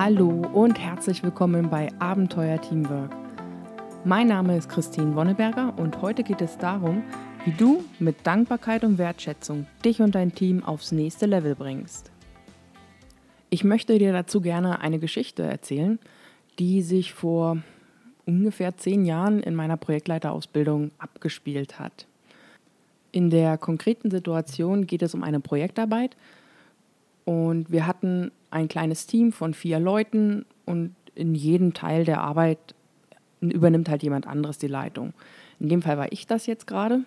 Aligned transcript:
Hallo 0.00 0.28
und 0.52 0.78
herzlich 0.78 1.24
willkommen 1.24 1.70
bei 1.70 1.88
Abenteuer 1.98 2.60
Teamwork. 2.60 3.10
Mein 4.04 4.28
Name 4.28 4.56
ist 4.56 4.68
Christine 4.68 5.16
Wonneberger 5.16 5.76
und 5.76 6.00
heute 6.00 6.22
geht 6.22 6.40
es 6.40 6.56
darum, 6.56 7.02
wie 7.44 7.50
du 7.50 7.82
mit 7.98 8.24
Dankbarkeit 8.24 8.84
und 8.84 8.96
Wertschätzung 8.98 9.66
dich 9.84 10.00
und 10.00 10.14
dein 10.14 10.32
Team 10.32 10.62
aufs 10.62 10.92
nächste 10.92 11.26
Level 11.26 11.56
bringst. 11.56 12.12
Ich 13.50 13.64
möchte 13.64 13.98
dir 13.98 14.12
dazu 14.12 14.40
gerne 14.40 14.80
eine 14.82 15.00
Geschichte 15.00 15.42
erzählen, 15.42 15.98
die 16.60 16.82
sich 16.82 17.12
vor 17.12 17.58
ungefähr 18.24 18.76
zehn 18.76 19.04
Jahren 19.04 19.40
in 19.40 19.56
meiner 19.56 19.76
Projektleiterausbildung 19.76 20.92
abgespielt 20.98 21.80
hat. 21.80 22.06
In 23.10 23.30
der 23.30 23.58
konkreten 23.58 24.12
Situation 24.12 24.86
geht 24.86 25.02
es 25.02 25.12
um 25.12 25.24
eine 25.24 25.40
Projektarbeit 25.40 26.16
und 27.28 27.70
wir 27.70 27.86
hatten 27.86 28.32
ein 28.50 28.68
kleines 28.68 29.06
Team 29.06 29.32
von 29.32 29.52
vier 29.52 29.78
Leuten 29.78 30.46
und 30.64 30.94
in 31.14 31.34
jedem 31.34 31.74
Teil 31.74 32.06
der 32.06 32.22
Arbeit 32.22 32.74
übernimmt 33.42 33.90
halt 33.90 34.02
jemand 34.02 34.26
anderes 34.26 34.56
die 34.56 34.66
Leitung. 34.66 35.12
In 35.60 35.68
dem 35.68 35.82
Fall 35.82 35.98
war 35.98 36.10
ich 36.10 36.26
das 36.26 36.46
jetzt 36.46 36.66
gerade 36.66 37.00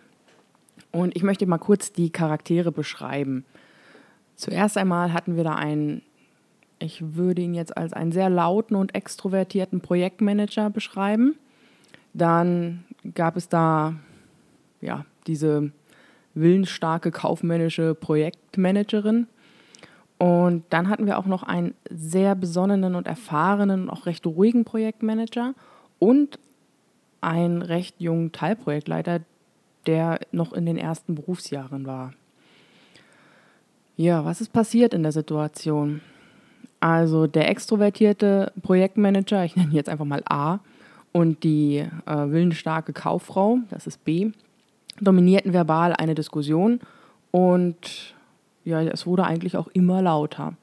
und 0.91 1.15
ich 1.15 1.23
möchte 1.23 1.47
mal 1.47 1.57
kurz 1.57 1.91
die 1.91 2.11
Charaktere 2.11 2.71
beschreiben. 2.71 3.45
Zuerst 4.35 4.77
einmal 4.77 5.11
hatten 5.11 5.37
wir 5.37 5.43
da 5.43 5.55
einen, 5.55 6.03
ich 6.77 7.15
würde 7.15 7.41
ihn 7.41 7.55
jetzt 7.55 7.75
als 7.75 7.91
einen 7.91 8.11
sehr 8.11 8.29
lauten 8.29 8.75
und 8.75 8.93
extrovertierten 8.93 9.81
Projektmanager 9.81 10.69
beschreiben. 10.69 11.33
Dann 12.13 12.83
gab 13.15 13.37
es 13.37 13.49
da 13.49 13.95
ja 14.81 15.03
diese 15.25 15.71
willensstarke 16.35 17.09
kaufmännische 17.09 17.95
Projektmanagerin. 17.95 19.25
Und 20.21 20.65
dann 20.69 20.87
hatten 20.87 21.07
wir 21.07 21.17
auch 21.17 21.25
noch 21.25 21.41
einen 21.41 21.73
sehr 21.89 22.35
besonnenen 22.35 22.93
und 22.93 23.07
erfahrenen 23.07 23.81
und 23.81 23.89
auch 23.89 24.05
recht 24.05 24.23
ruhigen 24.27 24.65
Projektmanager 24.65 25.55
und 25.97 26.37
einen 27.21 27.63
recht 27.63 27.99
jungen 27.99 28.31
Teilprojektleiter, 28.31 29.21
der 29.87 30.19
noch 30.31 30.53
in 30.53 30.67
den 30.67 30.77
ersten 30.77 31.15
Berufsjahren 31.15 31.87
war. 31.87 32.13
Ja, 33.97 34.23
was 34.23 34.41
ist 34.41 34.53
passiert 34.53 34.93
in 34.93 35.01
der 35.01 35.11
Situation? 35.11 36.01
Also 36.79 37.25
der 37.25 37.49
extrovertierte 37.49 38.53
Projektmanager, 38.61 39.43
ich 39.43 39.55
nenne 39.55 39.73
jetzt 39.73 39.89
einfach 39.89 40.05
mal 40.05 40.21
A, 40.29 40.59
und 41.13 41.43
die 41.43 41.77
äh, 41.77 42.15
willensstarke 42.15 42.93
Kauffrau, 42.93 43.57
das 43.71 43.87
ist 43.87 44.05
B, 44.05 44.29
dominierten 44.99 45.51
verbal 45.51 45.93
eine 45.93 46.13
Diskussion 46.13 46.79
und 47.31 48.13
ja, 48.63 48.81
es 48.81 49.05
wurde 49.05 49.23
eigentlich 49.23 49.57
auch 49.57 49.67
immer 49.67 50.01
lauter. 50.01 50.53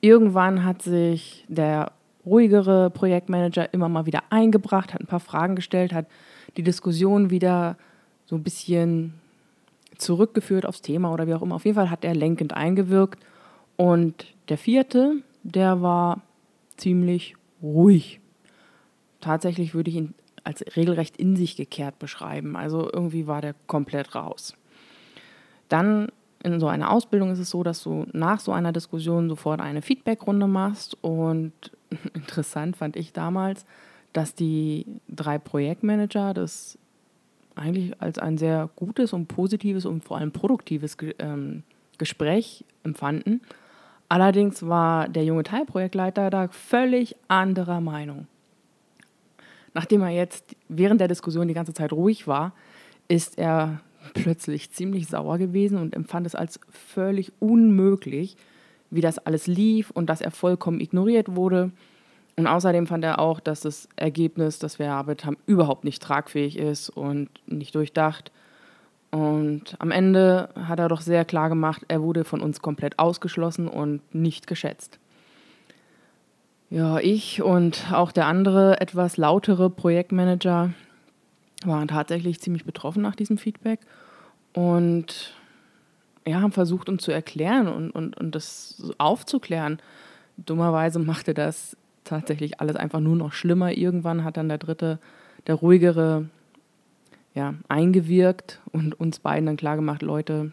Irgendwann 0.00 0.64
hat 0.64 0.82
sich 0.82 1.44
der 1.48 1.92
ruhigere 2.24 2.90
Projektmanager 2.90 3.72
immer 3.72 3.88
mal 3.88 4.06
wieder 4.06 4.24
eingebracht, 4.30 4.92
hat 4.92 5.00
ein 5.00 5.06
paar 5.06 5.20
Fragen 5.20 5.56
gestellt, 5.56 5.92
hat 5.92 6.06
die 6.56 6.62
Diskussion 6.62 7.30
wieder 7.30 7.76
so 8.26 8.36
ein 8.36 8.42
bisschen 8.42 9.14
zurückgeführt 9.96 10.66
aufs 10.66 10.82
Thema 10.82 11.12
oder 11.12 11.26
wie 11.26 11.34
auch 11.34 11.42
immer. 11.42 11.54
Auf 11.54 11.64
jeden 11.64 11.76
Fall 11.76 11.90
hat 11.90 12.04
er 12.04 12.14
lenkend 12.14 12.52
eingewirkt. 12.52 13.24
Und 13.76 14.26
der 14.48 14.58
vierte, 14.58 15.16
der 15.42 15.80
war 15.80 16.22
ziemlich 16.76 17.36
ruhig. 17.62 18.20
Tatsächlich 19.20 19.74
würde 19.74 19.90
ich 19.90 19.96
ihn 19.96 20.14
als 20.44 20.64
regelrecht 20.76 21.16
in 21.16 21.36
sich 21.36 21.56
gekehrt 21.56 21.98
beschreiben. 21.98 22.56
Also 22.56 22.90
irgendwie 22.92 23.26
war 23.26 23.40
der 23.40 23.54
komplett 23.66 24.14
raus. 24.14 24.54
Dann 25.68 26.08
in 26.46 26.60
so 26.60 26.68
einer 26.68 26.92
Ausbildung 26.92 27.32
ist 27.32 27.40
es 27.40 27.50
so, 27.50 27.64
dass 27.64 27.82
du 27.82 28.06
nach 28.12 28.38
so 28.38 28.52
einer 28.52 28.72
Diskussion 28.72 29.28
sofort 29.28 29.60
eine 29.60 29.82
Feedbackrunde 29.82 30.46
machst. 30.46 30.96
Und 31.02 31.52
interessant 32.14 32.76
fand 32.76 32.96
ich 32.96 33.12
damals, 33.12 33.66
dass 34.12 34.34
die 34.34 34.86
drei 35.08 35.38
Projektmanager 35.38 36.34
das 36.34 36.78
eigentlich 37.56 38.00
als 38.00 38.18
ein 38.18 38.38
sehr 38.38 38.70
gutes 38.76 39.12
und 39.12 39.26
positives 39.26 39.86
und 39.86 40.04
vor 40.04 40.18
allem 40.18 40.30
produktives 40.30 40.96
ähm, 41.18 41.64
Gespräch 41.98 42.64
empfanden. 42.84 43.40
Allerdings 44.08 44.66
war 44.66 45.08
der 45.08 45.24
junge 45.24 45.42
Teilprojektleiter 45.42 46.30
da 46.30 46.48
völlig 46.48 47.16
anderer 47.26 47.80
Meinung. 47.80 48.28
Nachdem 49.74 50.02
er 50.02 50.10
jetzt 50.10 50.54
während 50.68 51.00
der 51.00 51.08
Diskussion 51.08 51.48
die 51.48 51.54
ganze 51.54 51.74
Zeit 51.74 51.92
ruhig 51.92 52.28
war, 52.28 52.52
ist 53.08 53.36
er 53.36 53.80
plötzlich 54.14 54.70
ziemlich 54.70 55.08
sauer 55.08 55.38
gewesen 55.38 55.78
und 55.78 55.94
empfand 55.94 56.26
es 56.26 56.34
als 56.34 56.60
völlig 56.68 57.32
unmöglich, 57.38 58.36
wie 58.90 59.00
das 59.00 59.18
alles 59.18 59.46
lief 59.46 59.90
und 59.90 60.06
dass 60.06 60.20
er 60.20 60.30
vollkommen 60.30 60.80
ignoriert 60.80 61.34
wurde. 61.34 61.70
Und 62.36 62.46
außerdem 62.46 62.86
fand 62.86 63.04
er 63.04 63.18
auch, 63.18 63.40
dass 63.40 63.60
das 63.60 63.88
Ergebnis, 63.96 64.58
das 64.58 64.78
wir 64.78 64.86
erarbeitet 64.86 65.24
haben, 65.24 65.38
überhaupt 65.46 65.84
nicht 65.84 66.02
tragfähig 66.02 66.58
ist 66.58 66.90
und 66.90 67.28
nicht 67.46 67.74
durchdacht. 67.74 68.30
Und 69.10 69.76
am 69.78 69.90
Ende 69.90 70.50
hat 70.54 70.78
er 70.78 70.88
doch 70.88 71.00
sehr 71.00 71.24
klar 71.24 71.48
gemacht, 71.48 71.82
er 71.88 72.02
wurde 72.02 72.24
von 72.24 72.40
uns 72.42 72.60
komplett 72.60 72.98
ausgeschlossen 72.98 73.68
und 73.68 74.02
nicht 74.14 74.46
geschätzt. 74.46 74.98
Ja, 76.68 76.98
ich 76.98 77.42
und 77.42 77.92
auch 77.92 78.10
der 78.12 78.26
andere 78.26 78.80
etwas 78.80 79.16
lautere 79.16 79.70
Projektmanager 79.70 80.74
waren 81.64 81.88
tatsächlich 81.88 82.40
ziemlich 82.40 82.64
betroffen 82.64 83.02
nach 83.02 83.16
diesem 83.16 83.38
Feedback 83.38 83.80
und 84.52 85.34
ja, 86.26 86.40
haben 86.40 86.52
versucht, 86.52 86.88
uns 86.88 87.02
zu 87.02 87.12
erklären 87.12 87.68
und, 87.68 87.90
und, 87.90 88.16
und 88.16 88.34
das 88.34 88.92
aufzuklären. 88.98 89.78
Dummerweise 90.36 90.98
machte 90.98 91.34
das 91.34 91.76
tatsächlich 92.04 92.60
alles 92.60 92.76
einfach 92.76 93.00
nur 93.00 93.16
noch 93.16 93.32
schlimmer. 93.32 93.72
Irgendwann 93.72 94.24
hat 94.24 94.36
dann 94.36 94.48
der 94.48 94.58
dritte, 94.58 94.98
der 95.46 95.54
ruhigere, 95.54 96.28
ja, 97.34 97.54
eingewirkt 97.68 98.60
und 98.72 98.98
uns 98.98 99.20
beiden 99.20 99.46
dann 99.46 99.56
klargemacht, 99.56 100.02
Leute, 100.02 100.52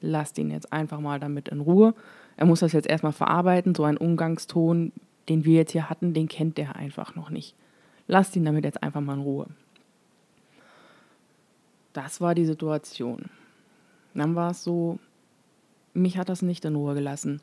lasst 0.00 0.38
ihn 0.38 0.50
jetzt 0.50 0.72
einfach 0.72 1.00
mal 1.00 1.18
damit 1.18 1.48
in 1.48 1.60
Ruhe. 1.60 1.94
Er 2.36 2.46
muss 2.46 2.60
das 2.60 2.72
jetzt 2.72 2.88
erstmal 2.88 3.12
verarbeiten. 3.12 3.74
So 3.74 3.84
ein 3.84 3.96
Umgangston 3.96 4.92
den 5.28 5.44
wir 5.44 5.56
jetzt 5.56 5.72
hier 5.72 5.90
hatten, 5.90 6.14
den 6.14 6.28
kennt 6.28 6.58
der 6.58 6.76
einfach 6.76 7.14
noch 7.14 7.30
nicht. 7.30 7.54
Lasst 8.06 8.36
ihn 8.36 8.44
damit 8.44 8.64
jetzt 8.64 8.82
einfach 8.82 9.00
mal 9.00 9.14
in 9.14 9.20
Ruhe. 9.20 9.46
Das 11.96 12.20
war 12.20 12.34
die 12.34 12.44
Situation. 12.44 13.30
Dann 14.12 14.34
war 14.34 14.50
es 14.50 14.62
so, 14.62 14.98
mich 15.94 16.18
hat 16.18 16.28
das 16.28 16.42
nicht 16.42 16.66
in 16.66 16.76
Ruhe 16.76 16.92
gelassen. 16.92 17.40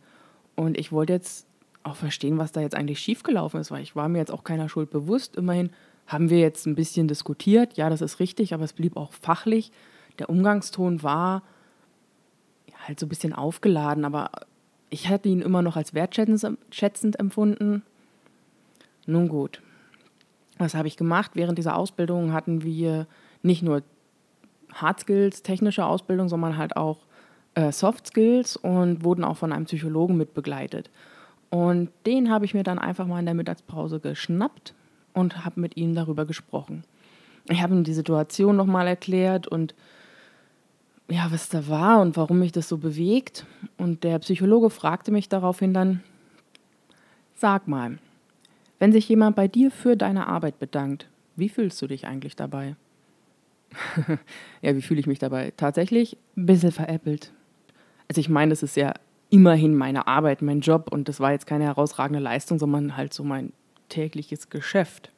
Und 0.56 0.78
ich 0.78 0.92
wollte 0.92 1.14
jetzt 1.14 1.48
auch 1.82 1.96
verstehen, 1.96 2.38
was 2.38 2.52
da 2.52 2.62
jetzt 2.62 2.76
eigentlich 2.76 3.00
schiefgelaufen 3.00 3.60
ist, 3.60 3.72
weil 3.72 3.82
ich 3.82 3.96
war 3.96 4.08
mir 4.10 4.20
jetzt 4.20 4.32
auch 4.32 4.44
keiner 4.44 4.70
Schuld 4.70 4.92
bewusst. 4.92 5.38
Immerhin 5.38 5.72
haben 6.06 6.30
wir 6.30 6.38
jetzt 6.38 6.68
ein 6.68 6.76
bisschen 6.76 7.08
diskutiert. 7.08 7.78
Ja, 7.78 7.90
das 7.90 8.02
ist 8.02 8.20
richtig, 8.20 8.54
aber 8.54 8.64
es 8.64 8.74
blieb 8.74 8.96
auch 8.96 9.12
fachlich. 9.14 9.72
Der 10.20 10.30
Umgangston 10.30 11.02
war 11.02 11.42
halt 12.86 13.00
so 13.00 13.08
ein 13.08 13.10
bisschen 13.10 13.34
aufgeladen, 13.34 14.06
aber 14.06 14.30
ich 14.92 15.10
hatte 15.10 15.30
ihn 15.30 15.42
immer 15.42 15.64
noch 15.64 15.78
als 15.78 15.96
wertschätzend 15.96 17.20
empfunden. 17.20 17.82
Nun 19.08 19.30
gut, 19.30 19.64
was 20.60 20.76
habe 20.76 20.88
ich 20.88 20.96
gemacht? 20.96 21.32
Während 21.34 21.58
dieser 21.58 21.76
Ausbildung 21.76 22.34
hatten 22.34 22.62
wir 22.62 23.08
nicht 23.42 23.64
nur 23.64 23.82
Hard 24.74 25.00
Skills, 25.02 25.44
technische 25.44 25.86
Ausbildung, 25.86 26.30
sondern 26.30 26.58
halt 26.58 26.76
auch 26.76 27.00
äh, 27.56 27.72
Soft 27.72 28.08
Skills 28.08 28.56
und 28.56 29.04
wurden 29.04 29.24
auch 29.24 29.38
von 29.38 29.52
einem 29.52 29.66
Psychologen 29.66 30.18
mit 30.18 30.34
begleitet. 30.34 30.90
Und 31.50 31.90
den 32.06 32.32
habe 32.32 32.46
ich 32.46 32.54
mir 32.54 32.64
dann 32.64 32.80
einfach 32.80 33.06
mal 33.06 33.20
in 33.20 33.26
der 33.26 33.36
Mittagspause 33.36 34.00
geschnappt 34.00 34.74
und 35.14 35.46
habe 35.46 35.60
mit 35.60 35.78
ihm 35.78 35.94
darüber 35.94 36.26
gesprochen. 36.26 36.84
Ich 37.50 37.62
habe 37.62 37.76
ihm 37.76 37.84
die 37.84 37.94
Situation 37.94 38.56
nochmal 38.56 38.88
erklärt 38.88 39.48
und 39.48 39.76
ja, 41.10 41.28
was 41.30 41.50
da 41.50 41.68
war 41.68 42.02
und 42.02 42.18
warum 42.18 42.40
mich 42.40 42.52
das 42.52 42.70
so 42.70 42.78
bewegt. 42.78 43.46
Und 43.78 44.04
der 44.04 44.20
Psychologe 44.20 44.70
fragte 44.70 45.12
mich 45.12 45.30
daraufhin 45.30 45.74
dann, 45.74 46.02
sag 47.36 47.68
mal, 47.68 48.00
wenn 48.80 48.92
sich 48.92 49.08
jemand 49.08 49.36
bei 49.36 49.48
dir 49.48 49.70
für 49.70 49.96
deine 49.96 50.28
Arbeit 50.28 50.60
bedankt, 50.60 51.08
wie 51.36 51.50
fühlst 51.50 51.82
du 51.82 51.88
dich 51.88 52.08
eigentlich 52.08 52.36
dabei? 52.36 52.76
ja, 54.62 54.76
wie 54.76 54.82
fühle 54.82 55.00
ich 55.00 55.08
mich 55.08 55.20
dabei? 55.20 55.54
Tatsächlich 55.56 56.18
ein 56.38 56.46
bisschen 56.46 56.72
veräppelt. 56.72 57.32
Also 58.08 58.20
ich 58.20 58.30
meine, 58.30 58.50
das 58.50 58.64
ist 58.64 58.76
ja 58.76 58.94
immerhin 59.30 59.76
meine 59.76 60.08
Arbeit, 60.08 60.42
mein 60.42 60.62
Job 60.62 60.92
und 60.92 61.10
das 61.10 61.20
war 61.20 61.32
jetzt 61.32 61.48
keine 61.48 61.64
herausragende 61.64 62.20
Leistung, 62.20 62.60
sondern 62.60 62.96
halt 62.98 63.14
so 63.14 63.24
mein 63.24 63.52
tägliches 63.90 64.50
Geschäft. 64.50 65.12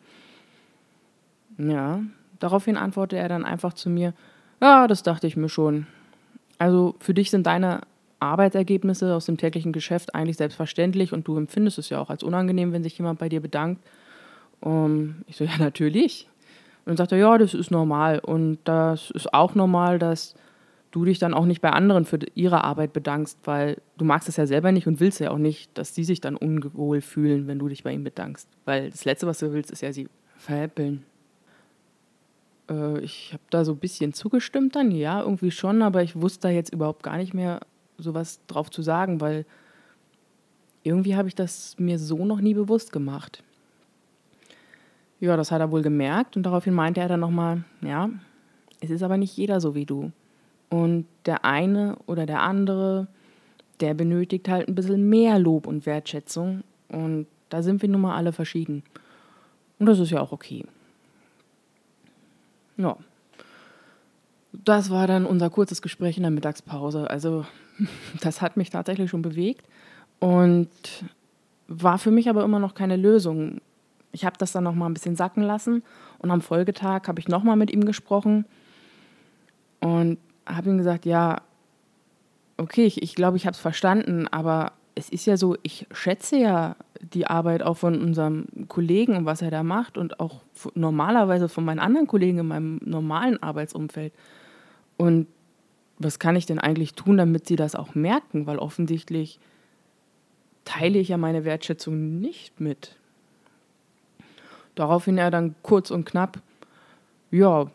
Ja, 1.58 2.02
daraufhin 2.40 2.78
antwortete 2.78 3.22
er 3.22 3.30
dann 3.30 3.46
einfach 3.46 3.74
zu 3.74 3.90
mir, 3.90 4.14
ja, 4.62 4.88
das 4.88 5.04
dachte 5.04 5.28
ich 5.28 5.38
mir 5.38 5.50
schon. 5.50 5.88
Also 6.58 6.96
für 7.00 7.14
dich 7.14 7.32
sind 7.32 7.46
deine 7.46 7.82
Arbeitsergebnisse 8.20 9.14
aus 9.14 9.26
dem 9.26 9.38
täglichen 9.38 9.74
Geschäft 9.74 10.16
eigentlich 10.16 10.38
selbstverständlich 10.38 11.14
und 11.14 11.28
du 11.28 11.38
empfindest 11.38 11.78
es 11.78 11.90
ja 11.90 12.00
auch 12.00 12.10
als 12.10 12.24
unangenehm, 12.24 12.72
wenn 12.72 12.84
sich 12.84 12.98
jemand 12.98 13.20
bei 13.20 13.30
dir 13.30 13.42
bedankt. 13.42 13.84
Um, 14.62 15.24
ich 15.28 15.36
so, 15.36 15.44
ja, 15.44 15.58
natürlich. 15.60 16.30
Und 16.86 16.92
dann 16.92 16.98
sagt 16.98 17.12
er, 17.14 17.18
ja, 17.18 17.38
das 17.38 17.54
ist 17.54 17.72
normal. 17.72 18.20
Und 18.20 18.60
das 18.64 19.10
ist 19.12 19.34
auch 19.34 19.56
normal, 19.56 19.98
dass 19.98 20.36
du 20.92 21.04
dich 21.04 21.20
dann 21.20 21.34
auch 21.34 21.46
nicht 21.46 21.62
bei 21.62 21.72
anderen 21.72 22.06
für 22.06 22.20
ihre 22.36 22.64
Arbeit 22.64 22.94
bedankst, 22.94 23.40
weil 23.44 23.82
du 23.98 24.06
magst 24.06 24.30
es 24.30 24.38
ja 24.38 24.46
selber 24.46 24.72
nicht 24.72 24.88
und 24.88 25.00
willst 25.00 25.20
ja 25.20 25.32
auch 25.32 25.38
nicht, 25.38 25.78
dass 25.78 25.94
die 25.94 26.06
sich 26.06 26.22
dann 26.22 26.38
unwohl 26.38 27.02
fühlen, 27.02 27.48
wenn 27.48 27.60
du 27.60 27.68
dich 27.68 27.84
bei 27.84 27.92
ihnen 27.92 28.04
bedankst. 28.04 28.48
Weil 28.64 28.92
das 28.92 29.04
Letzte, 29.04 29.28
was 29.28 29.40
du 29.40 29.52
willst, 29.52 29.72
ist 29.72 29.82
ja 29.82 29.92
sie 29.92 30.08
veräppeln. 30.38 31.04
Äh, 32.70 33.00
ich 33.00 33.34
habe 33.34 33.44
da 33.50 33.66
so 33.66 33.74
ein 33.74 33.80
bisschen 33.80 34.14
zugestimmt 34.14 34.76
dann, 34.76 34.92
ja, 34.92 35.22
irgendwie 35.22 35.52
schon, 35.52 35.82
aber 35.82 36.04
ich 36.04 36.16
wusste 36.16 36.48
da 36.48 36.50
jetzt 36.50 36.74
überhaupt 36.74 37.04
gar 37.04 37.18
nicht 37.18 37.34
mehr 37.34 37.60
sowas 37.98 38.40
drauf 38.48 38.70
zu 38.70 38.82
sagen, 38.82 39.20
weil 39.22 39.46
irgendwie 40.84 41.16
habe 41.16 41.28
ich 41.28 41.36
das 41.36 41.76
mir 41.80 41.98
so 41.98 42.26
noch 42.26 42.42
nie 42.42 42.54
bewusst 42.54 42.92
gemacht. 42.92 43.44
Ja, 45.26 45.36
das 45.36 45.52
hat 45.52 45.60
er 45.60 45.72
wohl 45.72 45.82
gemerkt 45.82 46.38
und 46.38 46.44
daraufhin 46.44 46.76
meinte 46.76 47.02
er 47.02 47.08
dann 47.08 47.22
nochmal, 47.22 47.64
ja, 47.82 48.12
es 48.80 48.92
ist 48.92 49.02
aber 49.02 49.18
nicht 49.18 49.36
jeder 49.36 49.60
so 49.60 49.74
wie 49.74 49.88
du. 49.88 50.12
Und 50.70 51.08
der 51.26 51.44
eine 51.44 51.98
oder 52.06 52.28
der 52.28 52.44
andere, 52.44 53.08
der 53.80 53.96
benötigt 53.96 54.48
halt 54.48 54.68
ein 54.68 54.76
bisschen 54.76 55.10
mehr 55.10 55.40
Lob 55.40 55.66
und 55.66 55.88
Wertschätzung. 55.88 56.64
Und 56.90 57.26
da 57.50 57.64
sind 57.64 57.82
wir 57.82 57.90
nun 57.90 58.02
mal 58.02 58.16
alle 58.16 58.34
verschieden. 58.34 58.84
Und 59.80 59.88
das 59.88 59.98
ist 59.98 60.12
ja 60.12 60.22
auch 60.22 60.32
okay. 60.32 60.64
Ja. 62.78 62.96
Das 64.52 64.92
war 64.92 65.08
dann 65.08 65.26
unser 65.26 65.50
kurzes 65.50 65.82
Gespräch 65.82 66.18
in 66.18 66.24
der 66.24 66.32
Mittagspause. 66.32 67.10
Also, 67.10 67.48
das 68.22 68.44
hat 68.44 68.58
mich 68.58 68.70
tatsächlich 68.70 69.10
schon 69.10 69.24
bewegt 69.24 69.66
und 70.20 70.70
war 71.68 71.98
für 71.98 72.12
mich 72.12 72.30
aber 72.30 72.44
immer 72.44 72.60
noch 72.60 72.76
keine 72.76 72.96
Lösung. 72.96 73.60
Ich 74.16 74.26
habe 74.26 74.38
das 74.38 74.54
dann 74.54 74.64
noch 74.64 74.74
mal 74.74 74.88
ein 74.88 74.94
bisschen 74.94 75.18
sacken 75.18 75.44
lassen 75.44 75.84
und 76.20 76.32
am 76.32 76.40
Folgetag 76.40 77.08
habe 77.08 77.20
ich 77.20 77.28
noch 77.28 77.44
mal 77.44 77.58
mit 77.58 77.70
ihm 77.72 77.86
gesprochen 77.86 78.46
und 79.82 80.18
habe 80.46 80.70
ihm 80.70 80.78
gesagt, 80.78 81.06
ja, 81.06 81.42
okay, 82.56 82.86
ich, 82.86 83.04
ich 83.04 83.14
glaube, 83.14 83.36
ich 83.36 83.46
habe 83.46 83.56
es 83.56 83.60
verstanden, 83.60 84.28
aber 84.30 84.72
es 84.96 85.10
ist 85.10 85.26
ja 85.26 85.36
so, 85.36 85.58
ich 85.64 85.86
schätze 85.92 86.38
ja 86.38 86.78
die 87.02 87.28
Arbeit 87.28 87.62
auch 87.62 87.76
von 87.76 88.02
unserem 88.02 88.46
Kollegen 88.70 89.18
und 89.18 89.26
was 89.26 89.42
er 89.42 89.52
da 89.52 89.64
macht 89.64 89.98
und 89.98 90.22
auch 90.22 90.44
normalerweise 90.74 91.50
von 91.50 91.66
meinen 91.66 91.80
anderen 91.80 92.08
Kollegen 92.08 92.40
in 92.40 92.48
meinem 92.48 92.80
normalen 92.86 93.44
Arbeitsumfeld. 93.44 94.14
Und 94.96 95.28
was 96.00 96.20
kann 96.20 96.38
ich 96.38 96.46
denn 96.46 96.60
eigentlich 96.60 96.94
tun, 96.94 97.18
damit 97.18 97.48
sie 97.48 97.58
das 97.58 97.76
auch 97.76 97.96
merken? 97.96 98.48
Weil 98.48 98.60
offensichtlich 98.60 99.40
teile 100.64 101.00
ich 101.00 101.10
ja 101.10 101.18
meine 101.18 101.44
Wertschätzung 101.44 102.20
nicht 102.22 102.62
mit. 102.62 102.96
Daraufhin 104.76 105.18
er 105.18 105.32
dann 105.32 105.56
kurz 105.64 105.92
und 105.92 106.06
knapp, 106.06 106.40
ja, 107.32 107.68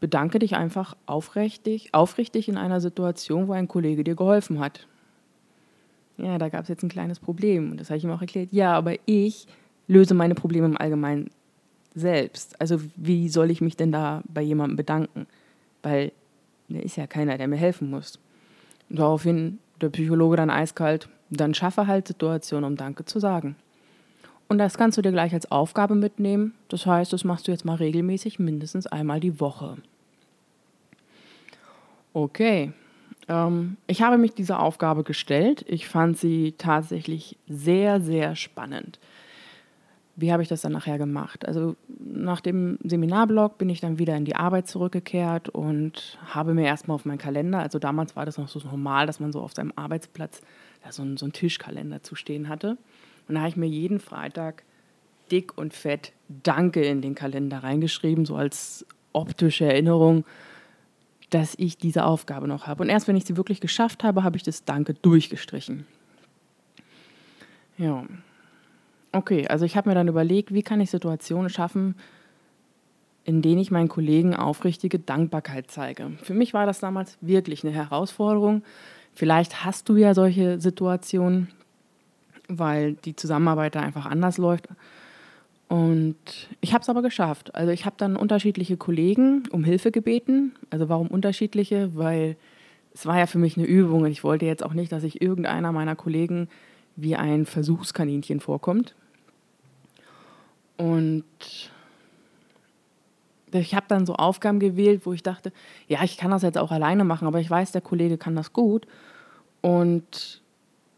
bedanke 0.00 0.38
dich 0.38 0.54
einfach 0.54 0.96
aufrichtig, 1.06 1.88
aufrichtig 1.92 2.48
in 2.48 2.56
einer 2.56 2.80
Situation, 2.80 3.48
wo 3.48 3.52
ein 3.52 3.68
Kollege 3.68 4.04
dir 4.04 4.14
geholfen 4.14 4.60
hat. 4.60 4.86
Ja, 6.18 6.38
da 6.38 6.48
gab 6.48 6.62
es 6.62 6.68
jetzt 6.68 6.82
ein 6.82 6.88
kleines 6.88 7.18
Problem. 7.18 7.70
Und 7.70 7.80
das 7.80 7.90
habe 7.90 7.98
ich 7.98 8.04
ihm 8.04 8.10
auch 8.10 8.20
erklärt. 8.20 8.48
Ja, 8.52 8.74
aber 8.74 8.94
ich 9.06 9.46
löse 9.88 10.14
meine 10.14 10.34
Probleme 10.34 10.66
im 10.66 10.76
Allgemeinen 10.76 11.30
selbst. 11.94 12.60
Also 12.60 12.80
wie 12.96 13.28
soll 13.28 13.50
ich 13.50 13.60
mich 13.60 13.76
denn 13.76 13.92
da 13.92 14.22
bei 14.28 14.42
jemandem 14.42 14.76
bedanken? 14.76 15.26
Weil 15.82 16.12
da 16.68 16.80
ist 16.80 16.96
ja 16.96 17.06
keiner, 17.06 17.38
der 17.38 17.48
mir 17.48 17.56
helfen 17.56 17.90
muss. 17.90 18.18
Daraufhin 18.88 19.58
der 19.80 19.90
Psychologe 19.90 20.36
dann 20.36 20.50
eiskalt, 20.50 21.08
dann 21.30 21.54
schaffe 21.54 21.86
halt 21.86 22.08
Situationen, 22.08 22.64
um 22.64 22.76
Danke 22.76 23.04
zu 23.04 23.18
sagen. 23.18 23.56
Und 24.48 24.58
das 24.58 24.78
kannst 24.78 24.96
du 24.96 25.02
dir 25.02 25.12
gleich 25.12 25.34
als 25.34 25.50
Aufgabe 25.50 25.94
mitnehmen. 25.94 26.54
Das 26.68 26.86
heißt, 26.86 27.12
das 27.12 27.24
machst 27.24 27.48
du 27.48 27.52
jetzt 27.52 27.64
mal 27.64 27.74
regelmäßig, 27.74 28.38
mindestens 28.38 28.86
einmal 28.86 29.20
die 29.20 29.40
Woche. 29.40 29.76
Okay. 32.12 32.72
Ähm, 33.28 33.76
ich 33.86 34.02
habe 34.02 34.18
mich 34.18 34.34
dieser 34.34 34.60
Aufgabe 34.60 35.02
gestellt. 35.02 35.64
Ich 35.68 35.88
fand 35.88 36.16
sie 36.16 36.54
tatsächlich 36.56 37.36
sehr, 37.48 38.00
sehr 38.00 38.36
spannend. 38.36 39.00
Wie 40.18 40.32
habe 40.32 40.42
ich 40.42 40.48
das 40.48 40.62
dann 40.62 40.72
nachher 40.72 40.96
gemacht? 40.96 41.46
Also 41.46 41.76
nach 41.98 42.40
dem 42.40 42.78
Seminarblog 42.82 43.58
bin 43.58 43.68
ich 43.68 43.80
dann 43.80 43.98
wieder 43.98 44.16
in 44.16 44.24
die 44.24 44.36
Arbeit 44.36 44.66
zurückgekehrt 44.66 45.50
und 45.50 46.18
habe 46.24 46.54
mir 46.54 46.64
erstmal 46.64 46.94
auf 46.94 47.04
meinen 47.04 47.18
Kalender, 47.18 47.58
also 47.58 47.78
damals 47.78 48.16
war 48.16 48.24
das 48.24 48.38
noch 48.38 48.48
so 48.48 48.60
normal, 48.60 49.06
dass 49.06 49.20
man 49.20 49.30
so 49.30 49.42
auf 49.42 49.52
seinem 49.52 49.74
Arbeitsplatz 49.76 50.40
so, 50.88 51.04
so 51.16 51.26
einen 51.26 51.32
Tischkalender 51.34 52.02
zu 52.02 52.14
stehen 52.14 52.48
hatte. 52.48 52.78
Und 53.28 53.34
da 53.34 53.40
habe 53.40 53.50
ich 53.50 53.56
mir 53.56 53.66
jeden 53.66 54.00
Freitag 54.00 54.64
dick 55.30 55.56
und 55.56 55.74
fett 55.74 56.12
Danke 56.28 56.82
in 56.82 57.02
den 57.02 57.14
Kalender 57.14 57.58
reingeschrieben, 57.58 58.26
so 58.26 58.36
als 58.36 58.86
optische 59.12 59.64
Erinnerung, 59.64 60.24
dass 61.30 61.54
ich 61.58 61.78
diese 61.78 62.04
Aufgabe 62.04 62.46
noch 62.46 62.66
habe. 62.66 62.82
Und 62.82 62.88
erst 62.88 63.08
wenn 63.08 63.16
ich 63.16 63.24
sie 63.24 63.36
wirklich 63.36 63.60
geschafft 63.60 64.04
habe, 64.04 64.22
habe 64.22 64.36
ich 64.36 64.42
das 64.42 64.64
Danke 64.64 64.94
durchgestrichen. 64.94 65.86
Ja. 67.78 68.04
Okay, 69.12 69.46
also 69.48 69.64
ich 69.64 69.76
habe 69.76 69.88
mir 69.88 69.94
dann 69.94 70.08
überlegt, 70.08 70.52
wie 70.52 70.62
kann 70.62 70.80
ich 70.80 70.90
Situationen 70.90 71.48
schaffen, 71.48 71.96
in 73.24 73.42
denen 73.42 73.60
ich 73.60 73.70
meinen 73.70 73.88
Kollegen 73.88 74.36
aufrichtige 74.36 74.98
Dankbarkeit 74.98 75.70
zeige. 75.70 76.12
Für 76.22 76.34
mich 76.34 76.54
war 76.54 76.66
das 76.66 76.78
damals 76.78 77.18
wirklich 77.20 77.64
eine 77.64 77.72
Herausforderung. 77.72 78.62
Vielleicht 79.14 79.64
hast 79.64 79.88
du 79.88 79.96
ja 79.96 80.14
solche 80.14 80.60
Situationen, 80.60 81.48
weil 82.48 82.94
die 82.94 83.16
Zusammenarbeit 83.16 83.74
da 83.74 83.80
einfach 83.80 84.06
anders 84.06 84.38
läuft. 84.38 84.68
Und 85.68 86.16
ich 86.60 86.72
habe 86.72 86.82
es 86.82 86.88
aber 86.88 87.02
geschafft. 87.02 87.54
Also 87.54 87.72
ich 87.72 87.86
habe 87.86 87.96
dann 87.98 88.16
unterschiedliche 88.16 88.76
Kollegen 88.76 89.44
um 89.50 89.64
Hilfe 89.64 89.90
gebeten. 89.90 90.54
Also 90.70 90.88
warum 90.88 91.08
unterschiedliche? 91.08 91.90
Weil 91.96 92.36
es 92.94 93.04
war 93.04 93.18
ja 93.18 93.26
für 93.26 93.38
mich 93.38 93.56
eine 93.56 93.66
Übung 93.66 94.02
und 94.02 94.10
ich 94.10 94.22
wollte 94.22 94.46
jetzt 94.46 94.64
auch 94.64 94.72
nicht, 94.72 94.92
dass 94.92 95.02
sich 95.02 95.20
irgendeiner 95.20 95.72
meiner 95.72 95.96
Kollegen 95.96 96.48
wie 96.94 97.16
ein 97.16 97.46
Versuchskaninchen 97.46 98.40
vorkommt. 98.40 98.94
Und 100.76 101.24
ich 103.52 103.74
habe 103.74 103.86
dann 103.88 104.06
so 104.06 104.14
Aufgaben 104.14 104.60
gewählt, 104.60 105.02
wo 105.04 105.12
ich 105.12 105.22
dachte, 105.22 105.52
ja, 105.88 106.02
ich 106.04 106.16
kann 106.16 106.30
das 106.30 106.42
jetzt 106.42 106.58
auch 106.58 106.70
alleine 106.70 107.04
machen, 107.04 107.26
aber 107.26 107.40
ich 107.40 107.50
weiß, 107.50 107.72
der 107.72 107.80
Kollege 107.80 108.18
kann 108.18 108.36
das 108.36 108.52
gut. 108.52 108.86
Und 109.62 110.42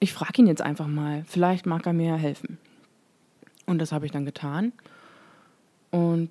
ich 0.01 0.13
frage 0.13 0.43
ihn 0.43 0.47
jetzt 0.47 0.63
einfach 0.63 0.87
mal, 0.87 1.25
vielleicht 1.27 1.67
mag 1.67 1.87
er 1.87 1.93
mir 1.93 2.17
helfen. 2.17 2.59
Und 3.67 3.79
das 3.79 3.93
habe 3.93 4.07
ich 4.07 4.13
dann 4.13 4.25
getan. 4.25 4.73
Und 5.91 6.31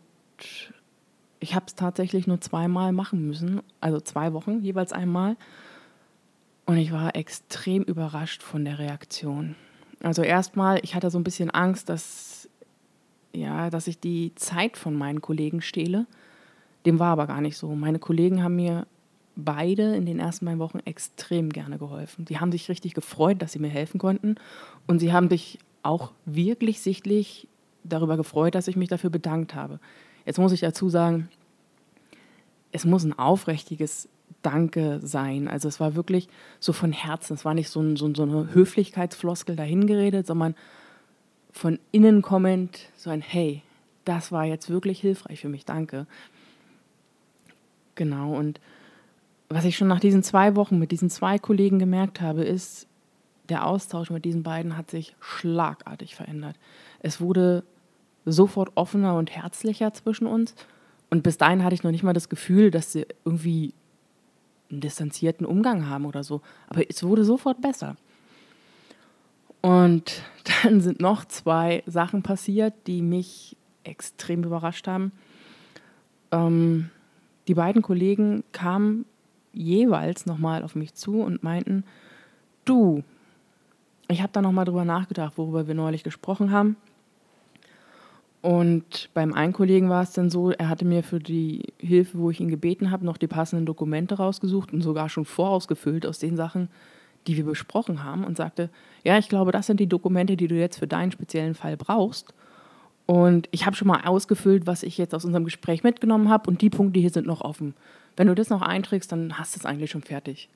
ich 1.39 1.55
habe 1.55 1.65
es 1.67 1.75
tatsächlich 1.75 2.27
nur 2.27 2.41
zweimal 2.41 2.91
machen 2.91 3.27
müssen, 3.27 3.61
also 3.81 3.99
zwei 3.99 4.33
Wochen, 4.33 4.61
jeweils 4.61 4.93
einmal. 4.93 5.35
Und 6.65 6.77
ich 6.77 6.91
war 6.91 7.15
extrem 7.15 7.83
überrascht 7.83 8.43
von 8.43 8.65
der 8.65 8.79
Reaktion. 8.79 9.55
Also 10.03 10.21
erstmal, 10.21 10.79
ich 10.83 10.95
hatte 10.95 11.09
so 11.09 11.17
ein 11.17 11.23
bisschen 11.23 11.49
Angst, 11.49 11.89
dass, 11.89 12.49
ja, 13.33 13.69
dass 13.69 13.87
ich 13.87 13.99
die 13.99 14.33
Zeit 14.35 14.77
von 14.77 14.93
meinen 14.93 15.21
Kollegen 15.21 15.61
stehle. 15.61 16.05
Dem 16.85 16.99
war 16.99 17.11
aber 17.13 17.27
gar 17.27 17.41
nicht 17.41 17.57
so. 17.57 17.73
Meine 17.75 17.99
Kollegen 17.99 18.43
haben 18.43 18.55
mir 18.55 18.85
beide 19.37 19.95
in 19.95 20.05
den 20.05 20.19
ersten 20.19 20.45
beiden 20.45 20.59
Wochen 20.59 20.79
extrem 20.79 21.51
gerne 21.51 21.77
geholfen. 21.77 22.25
Die 22.25 22.39
haben 22.39 22.51
sich 22.51 22.67
richtig 22.69 22.93
gefreut, 22.93 23.41
dass 23.41 23.53
sie 23.53 23.59
mir 23.59 23.69
helfen 23.69 23.99
konnten. 23.99 24.35
Und 24.87 24.99
sie 24.99 25.13
haben 25.13 25.29
sich 25.29 25.59
auch 25.83 26.11
wirklich 26.25 26.81
sichtlich 26.81 27.47
darüber 27.83 28.17
gefreut, 28.17 28.55
dass 28.55 28.67
ich 28.67 28.75
mich 28.75 28.89
dafür 28.89 29.09
bedankt 29.09 29.55
habe. 29.55 29.79
Jetzt 30.25 30.39
muss 30.39 30.51
ich 30.51 30.59
dazu 30.59 30.89
sagen, 30.89 31.29
es 32.71 32.83
muss 32.83 33.03
ein 33.03 33.17
aufrichtiges 33.17 34.09
Danke 34.41 34.99
sein. 35.01 35.47
Also 35.47 35.67
es 35.67 35.79
war 35.79 35.95
wirklich 35.95 36.27
so 36.59 36.73
von 36.73 36.91
Herzen. 36.91 37.35
Es 37.35 37.45
war 37.45 37.53
nicht 37.53 37.69
so, 37.69 37.79
ein, 37.79 37.95
so, 37.95 38.13
so 38.13 38.23
eine 38.23 38.53
Höflichkeitsfloskel 38.53 39.55
dahingeredet, 39.55 40.27
sondern 40.27 40.55
von 41.51 41.79
innen 41.91 42.21
kommend 42.21 42.89
so 42.95 43.09
ein 43.09 43.21
Hey, 43.21 43.61
das 44.05 44.31
war 44.31 44.45
jetzt 44.45 44.69
wirklich 44.69 44.99
hilfreich 44.99 45.41
für 45.41 45.49
mich, 45.49 45.65
danke. 45.65 46.07
Genau, 47.95 48.35
und 48.35 48.59
was 49.49 49.65
ich 49.65 49.77
schon 49.77 49.87
nach 49.87 49.99
diesen 49.99 50.23
zwei 50.23 50.55
Wochen 50.55 50.77
mit 50.77 50.91
diesen 50.91 51.09
zwei 51.09 51.39
Kollegen 51.39 51.79
gemerkt 51.79 52.21
habe, 52.21 52.43
ist, 52.43 52.87
der 53.49 53.65
Austausch 53.65 54.09
mit 54.09 54.25
diesen 54.25 54.43
beiden 54.43 54.75
hat 54.75 54.91
sich 54.91 55.15
schlagartig 55.21 56.15
verändert. 56.15 56.57
Es 56.99 57.21
wurde 57.21 57.63
sofort 58.25 58.71
offener 58.75 59.15
und 59.15 59.31
herzlicher 59.31 59.93
zwischen 59.93 60.27
uns. 60.27 60.53
Und 61.09 61.23
bis 61.23 61.37
dahin 61.37 61.63
hatte 61.63 61.73
ich 61.73 61.83
noch 61.83 61.91
nicht 61.91 62.03
mal 62.03 62.13
das 62.13 62.27
Gefühl, 62.27 62.71
dass 62.71 62.91
sie 62.91 63.05
irgendwie 63.23 63.73
einen 64.69 64.81
distanzierten 64.81 65.45
Umgang 65.45 65.87
haben 65.87 66.05
oder 66.05 66.23
so. 66.23 66.41
Aber 66.67 66.83
es 66.89 67.03
wurde 67.03 67.23
sofort 67.23 67.61
besser. 67.61 67.95
Und 69.61 70.21
dann 70.63 70.81
sind 70.81 70.99
noch 70.99 71.23
zwei 71.25 71.83
Sachen 71.85 72.23
passiert, 72.23 72.73
die 72.85 73.01
mich 73.01 73.55
extrem 73.85 74.43
überrascht 74.43 74.87
haben. 74.87 75.13
Ähm, 76.31 76.89
die 77.47 77.53
beiden 77.53 77.81
Kollegen 77.81 78.43
kamen 78.51 79.05
jeweils 79.57 80.25
nochmal 80.25 80.63
auf 80.63 80.75
mich 80.75 80.93
zu 80.93 81.21
und 81.21 81.43
meinten, 81.43 81.83
du, 82.65 83.03
ich 84.07 84.21
habe 84.21 84.31
da 84.33 84.41
nochmal 84.41 84.65
drüber 84.65 84.85
nachgedacht, 84.85 85.33
worüber 85.37 85.67
wir 85.67 85.75
neulich 85.75 86.03
gesprochen 86.03 86.51
haben. 86.51 86.77
Und 88.41 89.09
beim 89.13 89.33
einen 89.33 89.51
Kollegen 89.51 89.89
war 89.89 90.03
es 90.03 90.13
dann 90.13 90.29
so, 90.29 90.51
er 90.51 90.69
hatte 90.69 90.85
mir 90.85 91.03
für 91.03 91.19
die 91.19 91.73
Hilfe, 91.79 92.19
wo 92.19 92.29
ich 92.29 92.39
ihn 92.39 92.49
gebeten 92.49 92.91
habe, 92.91 93.05
noch 93.05 93.17
die 93.17 93.27
passenden 93.27 93.65
Dokumente 93.65 94.15
rausgesucht 94.15 94.71
und 94.71 94.81
sogar 94.81 95.09
schon 95.09 95.25
vorausgefüllt 95.25 96.05
aus 96.05 96.19
den 96.19 96.37
Sachen, 96.37 96.69
die 97.25 97.35
wir 97.35 97.43
besprochen 97.43 98.03
haben 98.03 98.23
und 98.23 98.37
sagte, 98.37 98.69
ja, 99.03 99.17
ich 99.17 99.27
glaube, 99.27 99.51
das 99.51 99.67
sind 99.67 99.79
die 99.79 99.87
Dokumente, 99.87 100.37
die 100.37 100.47
du 100.47 100.55
jetzt 100.55 100.79
für 100.79 100.87
deinen 100.87 101.11
speziellen 101.11 101.55
Fall 101.55 101.75
brauchst. 101.75 102.33
Und 103.07 103.47
ich 103.51 103.65
habe 103.65 103.75
schon 103.75 103.87
mal 103.87 104.01
ausgefüllt, 104.01 104.67
was 104.67 104.83
ich 104.83 104.97
jetzt 104.97 105.15
aus 105.15 105.25
unserem 105.25 105.45
Gespräch 105.45 105.81
mitgenommen 105.81 106.29
habe 106.29 106.49
und 106.49 106.61
die 106.61 106.69
Punkte 106.69 106.99
hier 106.99 107.09
sind 107.09 107.25
noch 107.25 107.41
offen. 107.41 107.73
Wenn 108.17 108.27
du 108.27 108.35
das 108.35 108.49
noch 108.49 108.61
einträgst, 108.61 109.11
dann 109.11 109.39
hast 109.39 109.55
du 109.55 109.59
es 109.59 109.65
eigentlich 109.65 109.91
schon 109.91 110.03
fertig. 110.03 110.49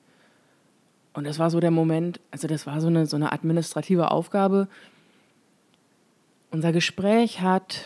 Und 1.14 1.26
das 1.26 1.38
war 1.38 1.50
so 1.50 1.60
der 1.60 1.70
Moment, 1.70 2.20
also 2.30 2.46
das 2.46 2.66
war 2.66 2.80
so 2.80 2.88
eine, 2.88 3.06
so 3.06 3.16
eine 3.16 3.32
administrative 3.32 4.10
Aufgabe, 4.10 4.68
unser 6.50 6.72
Gespräch 6.72 7.40
hat 7.40 7.84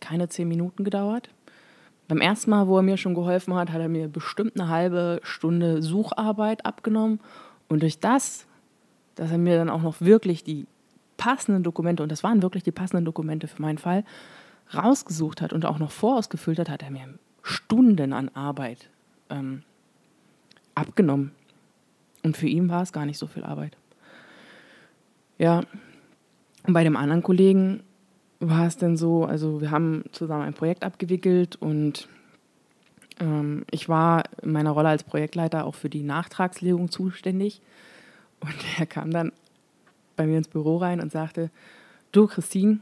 keine 0.00 0.28
zehn 0.28 0.48
Minuten 0.48 0.82
gedauert. 0.82 1.28
Beim 2.08 2.20
ersten 2.20 2.50
Mal, 2.50 2.66
wo 2.66 2.76
er 2.76 2.82
mir 2.82 2.96
schon 2.96 3.14
geholfen 3.14 3.54
hat, 3.54 3.70
hat 3.70 3.80
er 3.80 3.88
mir 3.88 4.08
bestimmt 4.08 4.58
eine 4.58 4.68
halbe 4.68 5.20
Stunde 5.22 5.80
Sucharbeit 5.80 6.66
abgenommen. 6.66 7.20
Und 7.68 7.82
durch 7.82 8.00
das, 8.00 8.46
dass 9.14 9.30
er 9.30 9.38
mir 9.38 9.56
dann 9.56 9.70
auch 9.70 9.82
noch 9.82 10.00
wirklich 10.00 10.42
die 10.42 10.66
passenden 11.22 11.62
Dokumente, 11.62 12.02
und 12.02 12.10
das 12.10 12.24
waren 12.24 12.42
wirklich 12.42 12.64
die 12.64 12.72
passenden 12.72 13.04
Dokumente 13.04 13.46
für 13.46 13.62
meinen 13.62 13.78
Fall, 13.78 14.04
rausgesucht 14.74 15.40
hat 15.40 15.52
und 15.52 15.64
auch 15.64 15.78
noch 15.78 15.92
vorausgefüllt 15.92 16.58
hat, 16.58 16.68
hat 16.68 16.82
er 16.82 16.90
mir 16.90 17.06
Stunden 17.44 18.12
an 18.12 18.28
Arbeit 18.30 18.90
ähm, 19.30 19.62
abgenommen. 20.74 21.30
Und 22.24 22.36
für 22.36 22.48
ihn 22.48 22.68
war 22.68 22.82
es 22.82 22.92
gar 22.92 23.06
nicht 23.06 23.18
so 23.18 23.28
viel 23.28 23.44
Arbeit. 23.44 23.76
Ja, 25.38 25.62
und 26.66 26.72
bei 26.72 26.82
dem 26.82 26.96
anderen 26.96 27.22
Kollegen 27.22 27.84
war 28.40 28.66
es 28.66 28.76
dann 28.76 28.96
so, 28.96 29.24
also 29.24 29.60
wir 29.60 29.70
haben 29.70 30.02
zusammen 30.10 30.42
ein 30.42 30.54
Projekt 30.54 30.82
abgewickelt 30.82 31.54
und 31.54 32.08
ähm, 33.20 33.64
ich 33.70 33.88
war 33.88 34.24
in 34.42 34.50
meiner 34.50 34.72
Rolle 34.72 34.88
als 34.88 35.04
Projektleiter 35.04 35.66
auch 35.66 35.76
für 35.76 35.88
die 35.88 36.02
Nachtragslegung 36.02 36.90
zuständig. 36.90 37.60
Und 38.40 38.56
er 38.80 38.86
kam 38.86 39.12
dann 39.12 39.30
bei 40.22 40.26
mir 40.26 40.38
ins 40.38 40.48
Büro 40.48 40.76
rein 40.76 41.00
und 41.00 41.12
sagte, 41.12 41.50
du 42.12 42.26
Christine, 42.26 42.78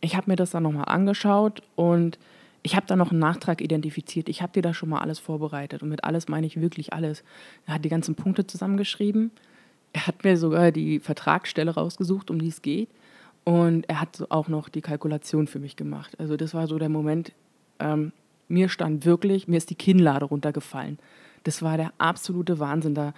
ich 0.00 0.16
habe 0.16 0.30
mir 0.30 0.36
das 0.36 0.50
dann 0.50 0.62
nochmal 0.62 0.86
angeschaut 0.86 1.62
und 1.76 2.18
ich 2.62 2.76
habe 2.76 2.86
da 2.86 2.96
noch 2.96 3.10
einen 3.10 3.20
Nachtrag 3.20 3.60
identifiziert. 3.60 4.28
Ich 4.28 4.40
habe 4.40 4.52
dir 4.52 4.62
da 4.62 4.72
schon 4.72 4.88
mal 4.88 5.00
alles 5.00 5.18
vorbereitet. 5.18 5.82
Und 5.82 5.90
mit 5.90 6.02
alles 6.02 6.28
meine 6.28 6.46
ich 6.46 6.60
wirklich 6.60 6.94
alles. 6.94 7.22
Er 7.66 7.74
hat 7.74 7.84
die 7.84 7.90
ganzen 7.90 8.14
Punkte 8.14 8.46
zusammengeschrieben. 8.46 9.30
Er 9.92 10.06
hat 10.06 10.24
mir 10.24 10.38
sogar 10.38 10.72
die 10.72 10.98
Vertragsstelle 10.98 11.72
rausgesucht, 11.74 12.30
um 12.30 12.38
die 12.38 12.48
es 12.48 12.62
geht. 12.62 12.88
Und 13.44 13.86
er 13.90 14.00
hat 14.00 14.24
auch 14.30 14.48
noch 14.48 14.70
die 14.70 14.80
Kalkulation 14.80 15.46
für 15.46 15.58
mich 15.58 15.76
gemacht. 15.76 16.18
Also 16.18 16.38
das 16.38 16.54
war 16.54 16.66
so 16.66 16.78
der 16.78 16.88
Moment, 16.88 17.32
ähm, 17.80 18.12
mir 18.48 18.70
stand 18.70 19.04
wirklich, 19.04 19.46
mir 19.46 19.58
ist 19.58 19.68
die 19.68 19.74
Kinnlade 19.74 20.24
runtergefallen. 20.24 20.98
Das 21.42 21.60
war 21.60 21.76
der 21.76 21.92
absolute 21.98 22.58
Wahnsinn. 22.58 22.94
Da, 22.94 23.12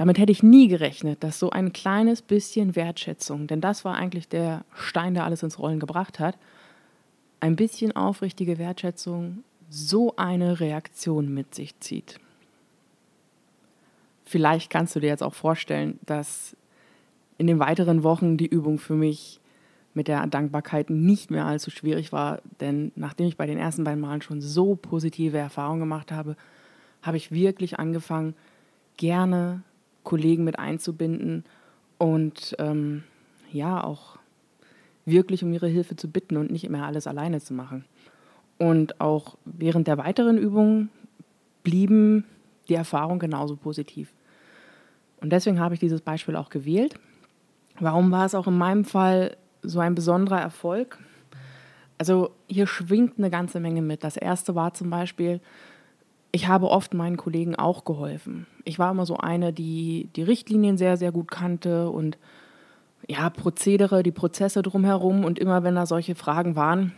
damit 0.00 0.16
hätte 0.16 0.32
ich 0.32 0.42
nie 0.42 0.66
gerechnet, 0.66 1.22
dass 1.22 1.38
so 1.38 1.50
ein 1.50 1.74
kleines 1.74 2.22
bisschen 2.22 2.74
Wertschätzung, 2.74 3.46
denn 3.46 3.60
das 3.60 3.84
war 3.84 3.96
eigentlich 3.96 4.28
der 4.28 4.64
Stein, 4.72 5.12
der 5.12 5.26
alles 5.26 5.42
ins 5.42 5.58
Rollen 5.58 5.78
gebracht 5.78 6.18
hat, 6.18 6.38
ein 7.40 7.54
bisschen 7.54 7.94
aufrichtige 7.94 8.56
Wertschätzung 8.56 9.44
so 9.68 10.16
eine 10.16 10.58
Reaktion 10.58 11.34
mit 11.34 11.54
sich 11.54 11.78
zieht. 11.80 12.18
Vielleicht 14.24 14.70
kannst 14.70 14.96
du 14.96 15.00
dir 15.00 15.08
jetzt 15.08 15.22
auch 15.22 15.34
vorstellen, 15.34 15.98
dass 16.06 16.56
in 17.36 17.46
den 17.46 17.58
weiteren 17.58 18.02
Wochen 18.02 18.38
die 18.38 18.46
Übung 18.46 18.78
für 18.78 18.94
mich 18.94 19.38
mit 19.92 20.08
der 20.08 20.26
Dankbarkeit 20.28 20.88
nicht 20.88 21.30
mehr 21.30 21.44
allzu 21.44 21.70
schwierig 21.70 22.10
war, 22.10 22.40
denn 22.62 22.90
nachdem 22.96 23.26
ich 23.26 23.36
bei 23.36 23.44
den 23.44 23.58
ersten 23.58 23.84
beiden 23.84 24.00
Malen 24.00 24.22
schon 24.22 24.40
so 24.40 24.76
positive 24.76 25.36
Erfahrungen 25.36 25.80
gemacht 25.80 26.10
habe, 26.10 26.36
habe 27.02 27.18
ich 27.18 27.32
wirklich 27.32 27.78
angefangen, 27.78 28.34
gerne 28.96 29.62
Kollegen 30.02 30.44
mit 30.44 30.58
einzubinden 30.58 31.44
und 31.98 32.56
ähm, 32.58 33.04
ja 33.52 33.82
auch 33.82 34.18
wirklich 35.04 35.42
um 35.42 35.52
ihre 35.52 35.68
Hilfe 35.68 35.96
zu 35.96 36.10
bitten 36.10 36.36
und 36.36 36.50
nicht 36.50 36.64
immer 36.64 36.86
alles 36.86 37.06
alleine 37.06 37.40
zu 37.40 37.54
machen. 37.54 37.84
Und 38.58 39.00
auch 39.00 39.36
während 39.44 39.88
der 39.88 39.98
weiteren 39.98 40.38
Übungen 40.38 40.90
blieben 41.62 42.24
die 42.68 42.74
Erfahrungen 42.74 43.18
genauso 43.18 43.56
positiv. 43.56 44.12
Und 45.20 45.30
deswegen 45.30 45.60
habe 45.60 45.74
ich 45.74 45.80
dieses 45.80 46.00
Beispiel 46.00 46.36
auch 46.36 46.50
gewählt 46.50 46.94
Warum 47.80 48.10
war 48.10 48.26
es 48.26 48.34
auch 48.34 48.46
in 48.46 48.58
meinem 48.58 48.84
Fall 48.84 49.36
so 49.62 49.80
ein 49.80 49.94
besonderer 49.94 50.40
Erfolg? 50.40 50.98
Also 51.96 52.30
hier 52.46 52.66
schwingt 52.66 53.14
eine 53.18 53.30
ganze 53.30 53.58
Menge 53.58 53.80
mit. 53.80 54.04
Das 54.04 54.16
erste 54.16 54.54
war 54.54 54.74
zum 54.74 54.90
Beispiel, 54.90 55.40
ich 56.32 56.48
habe 56.48 56.68
oft 56.68 56.94
meinen 56.94 57.16
Kollegen 57.16 57.56
auch 57.56 57.84
geholfen. 57.84 58.46
Ich 58.64 58.78
war 58.78 58.90
immer 58.90 59.06
so 59.06 59.16
eine, 59.16 59.52
die 59.52 60.08
die 60.16 60.22
Richtlinien 60.22 60.76
sehr, 60.76 60.96
sehr 60.96 61.12
gut 61.12 61.30
kannte 61.30 61.90
und 61.90 62.18
ja, 63.08 63.30
Prozedere, 63.30 64.02
die 64.02 64.12
Prozesse 64.12 64.62
drumherum 64.62 65.24
und 65.24 65.38
immer 65.38 65.62
wenn 65.64 65.74
da 65.74 65.86
solche 65.86 66.14
Fragen 66.14 66.54
waren, 66.54 66.92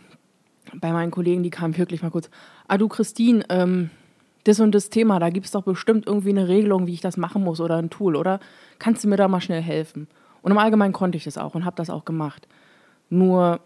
bei 0.75 0.91
meinen 0.91 1.11
Kollegen, 1.11 1.43
die 1.43 1.49
kamen 1.49 1.77
wirklich 1.77 2.01
mal 2.01 2.11
kurz, 2.11 2.29
ah 2.67 2.77
du 2.77 2.87
Christine, 2.87 3.43
ähm, 3.49 3.89
das 4.43 4.59
und 4.59 4.75
das 4.75 4.89
Thema, 4.89 5.19
da 5.19 5.29
gibt 5.29 5.45
es 5.45 5.51
doch 5.53 5.63
bestimmt 5.63 6.05
irgendwie 6.05 6.29
eine 6.29 6.47
Regelung, 6.47 6.85
wie 6.87 6.93
ich 6.93 7.01
das 7.01 7.17
machen 7.17 7.43
muss 7.43 7.61
oder 7.61 7.77
ein 7.77 7.89
Tool, 7.89 8.15
oder? 8.15 8.39
Kannst 8.77 9.03
du 9.03 9.07
mir 9.07 9.17
da 9.17 9.27
mal 9.27 9.41
schnell 9.41 9.61
helfen? 9.61 10.07
Und 10.41 10.51
im 10.51 10.57
Allgemeinen 10.57 10.93
konnte 10.93 11.17
ich 11.17 11.23
das 11.23 11.37
auch 11.37 11.55
und 11.55 11.63
habe 11.65 11.77
das 11.77 11.89
auch 11.89 12.03
gemacht. 12.03 12.47
Nur 13.09 13.61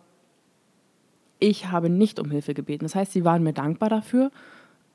ich 1.39 1.71
habe 1.71 1.89
nicht 1.89 2.19
um 2.19 2.29
Hilfe 2.29 2.53
gebeten. 2.53 2.85
Das 2.85 2.95
heißt, 2.95 3.11
sie 3.11 3.25
waren 3.25 3.43
mir 3.43 3.53
dankbar 3.53 3.89
dafür, 3.89 4.31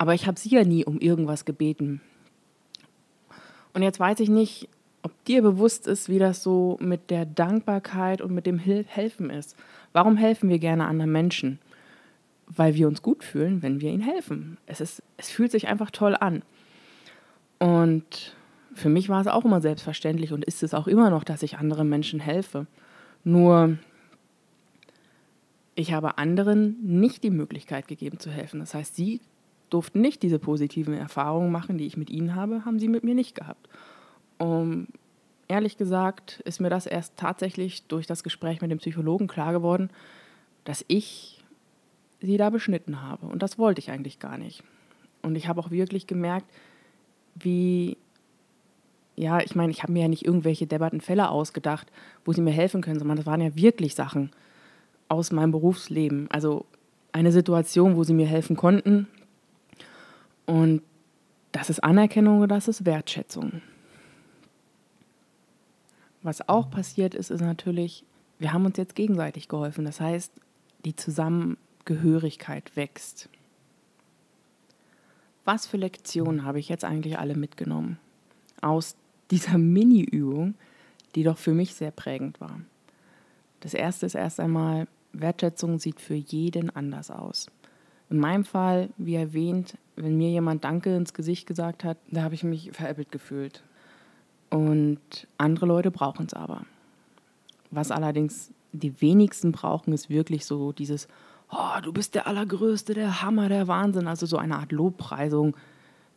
aber 0.02 0.14
ich 0.14 0.26
habe 0.26 0.37
sie 0.37 0.49
ja 0.49 0.64
nie 0.64 0.85
um 0.85 0.99
irgendwas 0.99 1.44
gebeten. 1.44 2.00
Und 3.73 3.82
jetzt 3.82 4.00
weiß 4.00 4.18
ich 4.18 4.28
nicht, 4.28 4.68
ob 5.02 5.12
dir 5.26 5.42
bewusst 5.42 5.87
ist, 5.87 6.09
wie 6.09 6.18
das 6.18 6.42
so 6.42 6.76
mit 6.80 7.09
der 7.09 7.25
Dankbarkeit 7.25 8.21
und 8.21 8.35
mit 8.35 8.44
dem 8.44 8.59
Helfen 8.59 9.30
ist. 9.30 9.54
Warum 9.92 10.16
helfen 10.16 10.49
wir 10.49 10.59
gerne 10.59 10.87
anderen 10.88 11.12
Menschen? 11.12 11.61
Weil 12.49 12.75
wir 12.75 12.88
uns 12.88 13.00
gut 13.02 13.23
fühlen, 13.23 13.62
wenn 13.62 13.80
wir 13.80 13.92
ihnen 13.92 14.02
helfen. 14.02 14.59
Es, 14.66 14.80
ist, 14.80 15.04
es 15.18 15.30
fühlt 15.30 15.52
sich 15.52 15.68
einfach 15.68 15.92
toll 15.92 16.16
an. 16.18 16.42
Und 17.61 18.35
für 18.75 18.88
mich 18.88 19.09
war 19.09 19.21
es 19.21 19.28
auch 19.28 19.44
immer 19.44 19.61
selbstverständlich 19.61 20.32
und 20.32 20.44
ist 20.44 20.64
es 20.64 20.75
auch 20.75 20.88
immer 20.88 21.11
noch, 21.11 21.23
dass 21.23 21.44
ich 21.44 21.59
anderen 21.59 21.88
Menschen 21.88 22.18
helfe. 22.18 22.66
Nur 23.23 23.78
ich 25.76 25.92
habe 25.92 26.18
anderen 26.18 26.76
nicht 26.82 27.23
die 27.23 27.30
Möglichkeit 27.30 27.87
gegeben 27.87 28.18
zu 28.18 28.32
helfen. 28.32 28.59
Das 28.59 28.75
heißt, 28.75 28.97
sie 28.97 29.21
durften 29.73 30.00
nicht 30.00 30.23
diese 30.23 30.38
positiven 30.38 30.95
Erfahrungen 30.95 31.50
machen, 31.50 31.79
die 31.79 31.87
ich 31.87 31.97
mit 31.97 32.11
ihnen 32.11 32.35
habe, 32.35 32.64
haben 32.64 32.79
sie 32.79 32.88
mit 32.88 33.05
mir 33.05 33.14
nicht 33.14 33.35
gehabt. 33.35 33.69
Um, 34.38 34.88
ehrlich 35.49 35.76
gesagt 35.76 36.41
ist 36.45 36.61
mir 36.61 36.71
das 36.71 36.87
erst 36.87 37.17
tatsächlich 37.17 37.85
durch 37.87 38.07
das 38.07 38.25
Gespräch 38.25 38.61
mit 38.61 38.71
dem 38.71 38.79
Psychologen 38.79 39.29
klar 39.29 39.52
geworden, 39.52 39.91
dass 40.64 40.85
ich 40.88 41.43
sie 42.21 42.37
da 42.37 42.50
beschnitten 42.50 43.02
habe. 43.02 43.26
Und 43.26 43.43
das 43.43 43.59
wollte 43.59 43.81
ich 43.81 43.91
eigentlich 43.91 44.19
gar 44.19 44.38
nicht. 44.38 44.62
Und 45.23 45.37
ich 45.37 45.49
habe 45.49 45.61
auch 45.61 45.71
wirklich 45.71 46.07
gemerkt, 46.07 46.47
wie 47.35 47.97
ja, 49.14 49.41
ich 49.41 49.55
meine, 49.55 49.71
ich 49.71 49.83
habe 49.83 49.93
mir 49.93 50.02
ja 50.02 50.09
nicht 50.09 50.25
irgendwelche 50.25 50.67
Debattenfälle 50.67 51.29
ausgedacht, 51.29 51.91
wo 52.25 52.33
sie 52.33 52.41
mir 52.41 52.50
helfen 52.52 52.81
können, 52.81 52.99
sondern 52.99 53.19
das 53.19 53.26
waren 53.26 53.41
ja 53.41 53.55
wirklich 53.55 53.95
Sachen 53.95 54.31
aus 55.09 55.33
meinem 55.33 55.52
Berufsleben. 55.52 56.31
Also 56.31 56.64
eine 57.12 57.31
Situation, 57.31 57.97
wo 57.97 58.05
sie 58.05 58.14
mir 58.14 58.26
helfen 58.26 58.57
konnten. 58.57 59.07
Und 60.47 60.83
das 61.53 61.71
ist 61.71 61.85
Anerkennung 61.85 62.41
und 62.41 62.49
das 62.49 62.69
ist 62.69 62.85
Wertschätzung. 62.85 63.63
Was 66.23 66.49
auch 66.49 66.71
passiert 66.71 67.15
ist, 67.15 67.31
ist 67.31 67.41
natürlich, 67.41 68.05
wir 68.39 68.53
haben 68.53 68.65
uns 68.65 68.77
jetzt 68.77 68.95
gegenseitig 68.95 69.49
geholfen. 69.49 69.85
Das 69.85 70.01
heißt, 70.01 70.33
die 70.85 70.97
Zusammengehörigkeit 70.97 72.77
wächst. 72.77 73.29
Was 75.45 75.67
für 75.67 75.77
Lektionen 75.77 76.45
habe 76.45 76.61
ich 76.61 76.69
jetzt 76.69 76.85
eigentlich 76.85 77.19
alle 77.19 77.35
mitgenommen 77.35 77.99
aus 78.61 78.97
dieser 79.31 79.59
Mini-Übung, 79.59 80.55
die 81.15 81.25
doch 81.25 81.39
für 81.39 81.53
mich 81.53 81.75
sehr 81.75 81.91
prägend 81.91 82.41
war. 82.41 82.61
Das 83.61 83.75
erste 83.75 84.07
ist 84.07 84.15
erst 84.15 84.41
einmal, 84.41 84.87
Wertschätzung 85.13 85.79
sieht 85.79 86.01
für 86.01 86.15
jeden 86.15 86.71
anders 86.71 87.11
aus. 87.11 87.47
In 88.09 88.19
meinem 88.19 88.45
Fall, 88.45 88.91
wie 88.97 89.17
erwähnt, 89.17 89.77
wenn 89.97 90.17
mir 90.17 90.31
jemand 90.31 90.65
Danke 90.65 90.97
ins 90.97 91.15
Gesicht 91.15 91.47
gesagt 91.47 91.85
hat, 91.85 91.99
da 92.11 92.23
habe 92.23 92.35
ich 92.35 92.45
mich 92.45 92.73
veräppelt 92.73 93.13
gefühlt. 93.13 93.63
Und 94.51 95.01
andere 95.39 95.67
Leute 95.67 95.91
brauchen 95.91 96.27
es 96.27 96.35
aber. 96.35 96.65
Was 97.71 97.91
allerdings 97.91 98.53
die 98.73 99.01
wenigsten 99.01 99.53
brauchen, 99.53 99.93
ist 99.93 100.11
wirklich 100.11 100.45
so 100.45 100.73
dieses, 100.73 101.09
oh, 101.51 101.81
du 101.83 101.93
bist 101.93 102.15
der 102.15 102.27
Allergrößte, 102.27 102.95
der 102.95 103.23
Hammer, 103.23 103.49
der 103.49 103.69
Wahnsinn. 103.69 104.07
Also 104.07 104.27
so 104.27 104.37
eine 104.37 104.57
Art 104.57 104.73
Lobpreisung 104.73 105.57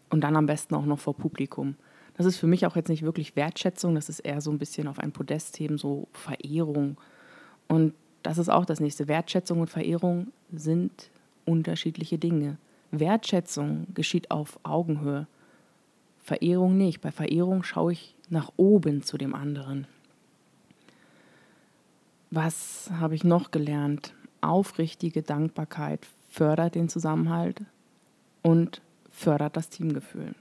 und 0.09 0.21
dann 0.21 0.35
am 0.35 0.45
besten 0.45 0.75
auch 0.75 0.85
noch 0.85 0.99
vor 0.99 1.15
Publikum. 1.15 1.75
Das 2.17 2.25
ist 2.25 2.37
für 2.37 2.47
mich 2.47 2.65
auch 2.65 2.75
jetzt 2.75 2.89
nicht 2.89 3.03
wirklich 3.03 3.35
Wertschätzung, 3.35 3.95
das 3.95 4.07
ist 4.07 4.19
eher 4.19 4.39
so 4.39 4.49
ein 4.49 4.57
bisschen 4.57 4.87
auf 4.87 4.99
ein 4.99 5.11
Podest 5.11 5.59
heben, 5.59 5.77
so 5.77 6.07
Verehrung. 6.13 6.97
Und 7.67 7.93
das 8.23 8.37
ist 8.37 8.49
auch 8.49 8.65
das 8.65 8.79
nächste. 8.79 9.07
Wertschätzung 9.07 9.59
und 9.59 9.69
Verehrung 9.69 10.27
sind 10.53 11.09
unterschiedliche 11.45 12.17
Dinge. 12.17 12.57
Wertschätzung 12.99 13.87
geschieht 13.93 14.31
auf 14.31 14.59
Augenhöhe. 14.63 15.27
Verehrung 16.23 16.77
nicht. 16.77 17.01
Bei 17.01 17.11
Verehrung 17.11 17.63
schaue 17.63 17.93
ich 17.93 18.15
nach 18.29 18.51
oben 18.57 19.03
zu 19.03 19.17
dem 19.17 19.35
anderen. 19.35 19.87
Was 22.31 22.89
habe 22.99 23.15
ich 23.15 23.23
noch 23.23 23.51
gelernt? 23.51 24.13
Aufrichtige 24.41 25.21
Dankbarkeit 25.21 26.05
fördert 26.29 26.75
den 26.75 26.89
Zusammenhalt 26.89 27.61
und 28.41 28.81
fördert 29.09 29.55
das 29.55 29.69
Teamgefühl. 29.69 30.35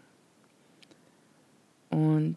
Und 1.90 2.36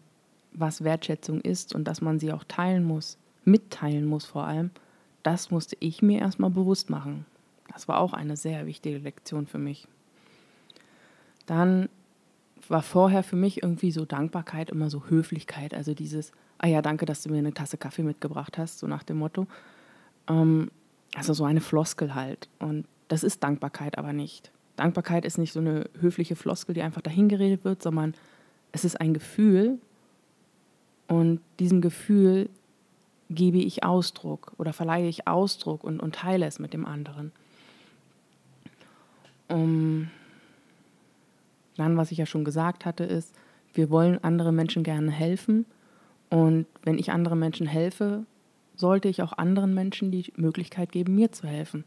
was 0.52 0.84
Wertschätzung 0.84 1.40
ist 1.40 1.74
und 1.74 1.84
dass 1.84 2.00
man 2.00 2.18
sie 2.18 2.32
auch 2.32 2.44
teilen 2.44 2.84
muss, 2.84 3.18
mitteilen 3.44 4.06
muss 4.06 4.24
vor 4.24 4.44
allem, 4.44 4.70
das 5.22 5.50
musste 5.50 5.76
ich 5.80 6.02
mir 6.02 6.20
erstmal 6.20 6.50
bewusst 6.50 6.90
machen. 6.90 7.26
Das 7.72 7.88
war 7.88 7.98
auch 7.98 8.12
eine 8.12 8.36
sehr 8.36 8.66
wichtige 8.66 8.98
Lektion 8.98 9.46
für 9.46 9.58
mich. 9.58 9.88
Dann 11.48 11.88
war 12.68 12.82
vorher 12.82 13.22
für 13.22 13.36
mich 13.36 13.62
irgendwie 13.62 13.90
so 13.90 14.04
Dankbarkeit 14.04 14.68
immer 14.68 14.90
so 14.90 15.06
Höflichkeit, 15.06 15.72
also 15.72 15.94
dieses, 15.94 16.30
ah 16.58 16.66
ja, 16.66 16.82
danke, 16.82 17.06
dass 17.06 17.22
du 17.22 17.30
mir 17.30 17.38
eine 17.38 17.54
Tasse 17.54 17.78
Kaffee 17.78 18.02
mitgebracht 18.02 18.58
hast, 18.58 18.78
so 18.78 18.86
nach 18.86 19.02
dem 19.02 19.16
Motto. 19.16 19.46
Ähm, 20.28 20.70
also 21.14 21.32
so 21.32 21.44
eine 21.44 21.62
Floskel 21.62 22.14
halt. 22.14 22.50
Und 22.58 22.86
das 23.08 23.24
ist 23.24 23.42
Dankbarkeit 23.42 23.96
aber 23.96 24.12
nicht. 24.12 24.52
Dankbarkeit 24.76 25.24
ist 25.24 25.38
nicht 25.38 25.54
so 25.54 25.60
eine 25.60 25.88
höfliche 25.98 26.36
Floskel, 26.36 26.74
die 26.74 26.82
einfach 26.82 27.00
dahingeredet 27.00 27.64
wird, 27.64 27.82
sondern 27.82 28.12
es 28.72 28.84
ist 28.84 29.00
ein 29.00 29.14
Gefühl 29.14 29.78
und 31.06 31.40
diesem 31.58 31.80
Gefühl 31.80 32.50
gebe 33.30 33.56
ich 33.56 33.84
Ausdruck 33.84 34.52
oder 34.58 34.74
verleihe 34.74 35.08
ich 35.08 35.26
Ausdruck 35.26 35.82
und, 35.82 35.98
und 35.98 36.14
teile 36.14 36.44
es 36.44 36.58
mit 36.58 36.74
dem 36.74 36.84
anderen. 36.84 37.32
Um, 39.48 40.10
dann, 41.78 41.96
was 41.96 42.12
ich 42.12 42.18
ja 42.18 42.26
schon 42.26 42.44
gesagt 42.44 42.84
hatte, 42.84 43.04
ist, 43.04 43.34
wir 43.74 43.90
wollen 43.90 44.22
anderen 44.22 44.56
Menschen 44.56 44.82
gerne 44.82 45.10
helfen. 45.10 45.66
Und 46.30 46.66
wenn 46.82 46.98
ich 46.98 47.10
anderen 47.10 47.38
Menschen 47.38 47.66
helfe, 47.66 48.24
sollte 48.74 49.08
ich 49.08 49.22
auch 49.22 49.32
anderen 49.32 49.74
Menschen 49.74 50.10
die 50.10 50.32
Möglichkeit 50.36 50.92
geben, 50.92 51.14
mir 51.14 51.32
zu 51.32 51.46
helfen, 51.46 51.84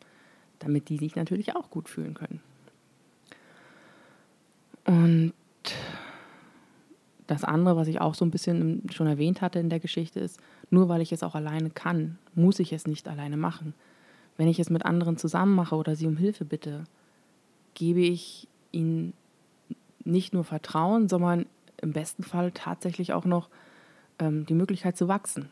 damit 0.59 0.89
die 0.89 0.97
sich 0.97 1.15
natürlich 1.15 1.55
auch 1.55 1.69
gut 1.69 1.89
fühlen 1.89 2.13
können. 2.13 2.41
Und 4.85 5.33
das 7.27 7.43
andere, 7.43 7.77
was 7.77 7.87
ich 7.87 8.01
auch 8.01 8.13
so 8.13 8.25
ein 8.25 8.31
bisschen 8.31 8.83
schon 8.91 9.07
erwähnt 9.07 9.41
hatte 9.41 9.59
in 9.59 9.69
der 9.69 9.79
Geschichte, 9.79 10.19
ist, 10.19 10.39
nur 10.69 10.89
weil 10.89 11.01
ich 11.01 11.13
es 11.13 11.23
auch 11.23 11.35
alleine 11.35 11.69
kann, 11.69 12.17
muss 12.35 12.59
ich 12.59 12.73
es 12.73 12.87
nicht 12.87 13.07
alleine 13.07 13.37
machen. 13.37 13.73
Wenn 14.37 14.47
ich 14.47 14.59
es 14.59 14.69
mit 14.69 14.85
anderen 14.85 15.17
zusammen 15.17 15.55
mache 15.55 15.75
oder 15.75 15.95
sie 15.95 16.07
um 16.07 16.17
Hilfe 16.17 16.45
bitte, 16.45 16.83
gebe 17.73 18.01
ich 18.01 18.47
ihnen 18.71 19.13
nicht 20.03 20.33
nur 20.33 20.43
Vertrauen, 20.43 21.09
sondern 21.09 21.45
im 21.81 21.93
besten 21.93 22.23
Fall 22.23 22.51
tatsächlich 22.51 23.13
auch 23.13 23.25
noch 23.25 23.49
ähm, 24.19 24.45
die 24.45 24.53
Möglichkeit 24.53 24.97
zu 24.97 25.07
wachsen. 25.07 25.49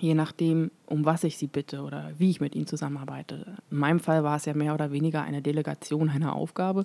Je 0.00 0.14
nachdem, 0.14 0.70
um 0.86 1.04
was 1.04 1.24
ich 1.24 1.36
sie 1.36 1.46
bitte 1.46 1.82
oder 1.82 2.12
wie 2.18 2.30
ich 2.30 2.40
mit 2.40 2.54
ihnen 2.54 2.66
zusammenarbeite. 2.66 3.58
In 3.70 3.78
meinem 3.78 4.00
Fall 4.00 4.24
war 4.24 4.36
es 4.36 4.46
ja 4.46 4.54
mehr 4.54 4.74
oder 4.74 4.90
weniger 4.90 5.22
eine 5.22 5.42
Delegation 5.42 6.08
einer 6.08 6.34
Aufgabe. 6.34 6.84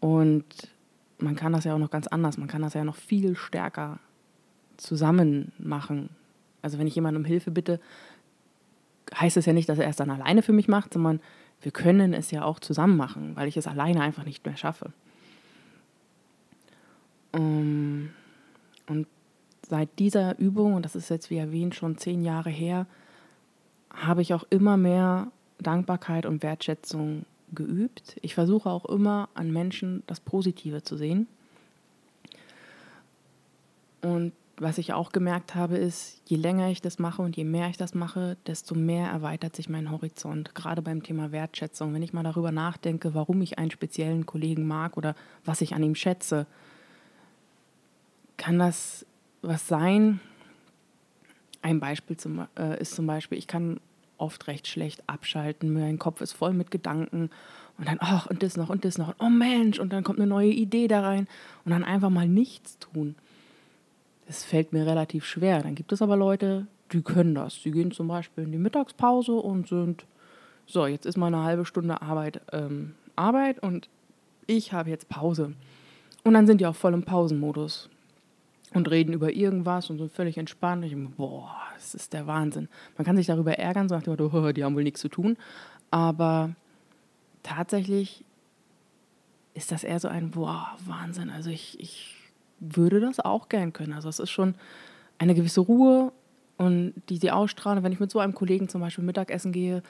Und 0.00 0.44
man 1.18 1.36
kann 1.36 1.52
das 1.52 1.64
ja 1.64 1.74
auch 1.74 1.78
noch 1.78 1.90
ganz 1.90 2.06
anders. 2.06 2.38
Man 2.38 2.48
kann 2.48 2.62
das 2.62 2.74
ja 2.74 2.84
noch 2.84 2.96
viel 2.96 3.36
stärker 3.36 3.98
zusammen 4.76 5.52
machen. 5.58 6.08
Also 6.62 6.78
wenn 6.78 6.86
ich 6.86 6.94
jemanden 6.94 7.20
um 7.20 7.24
Hilfe 7.24 7.50
bitte, 7.50 7.80
heißt 9.14 9.36
es 9.36 9.46
ja 9.46 9.52
nicht, 9.52 9.68
dass 9.68 9.78
er 9.78 9.88
es 9.88 9.96
dann 9.96 10.10
alleine 10.10 10.42
für 10.42 10.52
mich 10.52 10.68
macht, 10.68 10.94
sondern 10.94 11.20
wir 11.60 11.72
können 11.72 12.14
es 12.14 12.30
ja 12.30 12.44
auch 12.44 12.58
zusammen 12.58 12.96
machen, 12.96 13.36
weil 13.36 13.48
ich 13.48 13.56
es 13.56 13.66
alleine 13.66 14.00
einfach 14.00 14.24
nicht 14.24 14.44
mehr 14.44 14.56
schaffe. 14.56 14.92
Ähm, 17.32 18.10
und 18.88 19.06
seit 19.68 19.98
dieser 19.98 20.38
Übung, 20.38 20.74
und 20.74 20.84
das 20.84 20.96
ist 20.96 21.08
jetzt 21.08 21.30
wie 21.30 21.38
erwähnt 21.38 21.74
schon 21.74 21.98
zehn 21.98 22.22
Jahre 22.22 22.50
her, 22.50 22.86
habe 23.90 24.22
ich 24.22 24.34
auch 24.34 24.44
immer 24.50 24.76
mehr 24.76 25.30
Dankbarkeit 25.58 26.26
und 26.26 26.42
Wertschätzung 26.42 27.24
geübt. 27.54 28.16
Ich 28.22 28.34
versuche 28.34 28.70
auch 28.70 28.86
immer 28.86 29.28
an 29.34 29.52
Menschen 29.52 30.02
das 30.06 30.20
Positive 30.20 30.82
zu 30.82 30.96
sehen. 30.96 31.26
Und 34.00 34.32
was 34.56 34.78
ich 34.78 34.92
auch 34.92 35.12
gemerkt 35.12 35.54
habe, 35.54 35.76
ist, 35.76 36.20
je 36.26 36.36
länger 36.36 36.68
ich 36.68 36.82
das 36.82 36.98
mache 36.98 37.22
und 37.22 37.36
je 37.36 37.44
mehr 37.44 37.68
ich 37.68 37.76
das 37.76 37.94
mache, 37.94 38.36
desto 38.46 38.74
mehr 38.74 39.10
erweitert 39.10 39.56
sich 39.56 39.68
mein 39.68 39.90
Horizont, 39.90 40.54
gerade 40.54 40.82
beim 40.82 41.02
Thema 41.02 41.32
Wertschätzung. 41.32 41.94
Wenn 41.94 42.02
ich 42.02 42.12
mal 42.12 42.22
darüber 42.22 42.52
nachdenke, 42.52 43.14
warum 43.14 43.40
ich 43.42 43.58
einen 43.58 43.70
speziellen 43.70 44.26
Kollegen 44.26 44.66
mag 44.66 44.96
oder 44.96 45.14
was 45.44 45.60
ich 45.60 45.74
an 45.74 45.82
ihm 45.82 45.94
schätze, 45.94 46.46
kann 48.42 48.58
das 48.58 49.06
was 49.40 49.68
sein. 49.68 50.18
Ein 51.62 51.78
Beispiel 51.78 52.16
zum, 52.16 52.48
äh, 52.58 52.80
ist 52.80 52.96
zum 52.96 53.06
Beispiel, 53.06 53.38
ich 53.38 53.46
kann 53.46 53.78
oft 54.18 54.48
recht 54.48 54.66
schlecht 54.66 55.08
abschalten. 55.08 55.72
Mein 55.72 56.00
Kopf 56.00 56.20
ist 56.20 56.32
voll 56.32 56.52
mit 56.52 56.72
Gedanken 56.72 57.30
und 57.78 57.86
dann, 57.86 57.98
ach, 58.00 58.26
und 58.26 58.42
das 58.42 58.56
noch 58.56 58.68
und 58.68 58.84
das 58.84 58.98
noch. 58.98 59.14
oh 59.20 59.28
Mensch, 59.28 59.78
und 59.78 59.92
dann 59.92 60.02
kommt 60.02 60.18
eine 60.18 60.26
neue 60.26 60.50
Idee 60.50 60.88
da 60.88 61.02
rein 61.02 61.28
und 61.64 61.70
dann 61.70 61.84
einfach 61.84 62.10
mal 62.10 62.26
nichts 62.26 62.80
tun. 62.80 63.14
Das 64.26 64.42
fällt 64.42 64.72
mir 64.72 64.86
relativ 64.86 65.24
schwer. 65.24 65.62
Dann 65.62 65.76
gibt 65.76 65.92
es 65.92 66.02
aber 66.02 66.16
Leute, 66.16 66.66
die 66.90 67.02
können 67.02 67.36
das. 67.36 67.62
Die 67.62 67.70
gehen 67.70 67.92
zum 67.92 68.08
Beispiel 68.08 68.42
in 68.42 68.50
die 68.50 68.58
Mittagspause 68.58 69.34
und 69.34 69.68
sind, 69.68 70.04
so, 70.66 70.84
jetzt 70.86 71.06
ist 71.06 71.16
mal 71.16 71.28
eine 71.28 71.44
halbe 71.44 71.64
Stunde 71.64 72.02
Arbeit, 72.02 72.40
ähm, 72.52 72.94
Arbeit 73.14 73.62
und 73.62 73.88
ich 74.48 74.72
habe 74.72 74.90
jetzt 74.90 75.08
Pause. 75.08 75.52
Und 76.24 76.34
dann 76.34 76.48
sind 76.48 76.60
die 76.60 76.66
auch 76.66 76.74
voll 76.74 76.92
im 76.92 77.04
Pausenmodus 77.04 77.88
und 78.74 78.90
reden 78.90 79.12
über 79.12 79.32
irgendwas 79.32 79.90
und 79.90 79.98
sind 79.98 80.12
völlig 80.12 80.38
entspannt. 80.38 80.84
Ich 80.84 80.92
denke, 80.92 81.12
boah, 81.16 81.56
das 81.74 81.94
ist 81.94 82.12
der 82.12 82.26
Wahnsinn. 82.26 82.68
Man 82.96 83.04
kann 83.04 83.16
sich 83.16 83.26
darüber 83.26 83.58
ärgern, 83.58 83.88
so 83.88 83.94
nach 83.94 84.02
dem 84.02 84.12
Motto, 84.12 84.52
die 84.52 84.64
haben 84.64 84.74
wohl 84.74 84.84
nichts 84.84 85.00
zu 85.00 85.08
tun. 85.08 85.36
Aber 85.90 86.54
tatsächlich 87.42 88.24
ist 89.54 89.72
das 89.72 89.84
eher 89.84 90.00
so 90.00 90.08
ein, 90.08 90.30
boah, 90.30 90.76
Wahnsinn. 90.86 91.30
Also 91.30 91.50
ich, 91.50 91.78
ich 91.80 92.16
würde 92.60 93.00
das 93.00 93.20
auch 93.20 93.48
gern 93.48 93.72
können. 93.72 93.92
Also 93.92 94.08
es 94.08 94.18
ist 94.18 94.30
schon 94.30 94.54
eine 95.18 95.34
gewisse 95.34 95.60
Ruhe 95.60 96.12
und 96.56 96.94
die 97.08 97.18
sie 97.18 97.30
ausstrahlen. 97.30 97.82
Wenn 97.82 97.92
ich 97.92 98.00
mit 98.00 98.10
so 98.10 98.18
einem 98.18 98.34
Kollegen 98.34 98.68
zum 98.68 98.80
Beispiel 98.80 99.04
Mittagessen 99.04 99.52
gehe, 99.52 99.82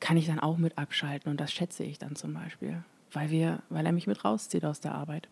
kann 0.00 0.16
ich 0.16 0.26
dann 0.26 0.40
auch 0.40 0.58
mit 0.58 0.76
abschalten 0.76 1.30
und 1.30 1.40
das 1.40 1.52
schätze 1.52 1.82
ich 1.82 1.98
dann 1.98 2.16
zum 2.16 2.34
Beispiel, 2.34 2.82
weil, 3.12 3.30
wir, 3.30 3.62
weil 3.70 3.86
er 3.86 3.92
mich 3.92 4.06
mit 4.06 4.24
rauszieht 4.24 4.64
aus 4.64 4.80
der 4.80 4.94
Arbeit. 4.94 5.28